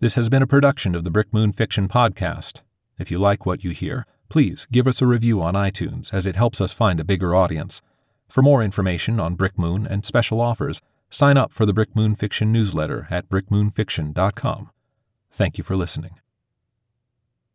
This 0.00 0.16
has 0.16 0.28
been 0.28 0.42
a 0.42 0.46
production 0.46 0.94
of 0.94 1.04
the 1.04 1.10
Brick 1.10 1.32
Moon 1.32 1.52
Fiction 1.52 1.88
Podcast. 1.88 2.60
If 2.98 3.10
you 3.10 3.18
like 3.18 3.46
what 3.46 3.62
you 3.62 3.70
hear, 3.70 4.04
please 4.28 4.66
give 4.72 4.86
us 4.86 5.00
a 5.00 5.06
review 5.06 5.40
on 5.40 5.54
iTunes 5.54 6.12
as 6.12 6.26
it 6.26 6.36
helps 6.36 6.60
us 6.60 6.72
find 6.72 6.98
a 6.98 7.04
bigger 7.04 7.34
audience. 7.34 7.80
For 8.28 8.42
more 8.42 8.62
information 8.62 9.20
on 9.20 9.36
Brick 9.36 9.58
Moon 9.58 9.86
and 9.86 10.04
special 10.04 10.40
offers, 10.40 10.80
sign 11.08 11.36
up 11.36 11.52
for 11.52 11.66
the 11.66 11.72
Brick 11.72 11.94
Moon 11.94 12.16
Fiction 12.16 12.50
newsletter 12.50 13.06
at 13.10 13.28
brickmoonfiction.com. 13.28 14.70
Thank 15.30 15.58
you 15.58 15.64
for 15.64 15.76
listening. 15.76 16.21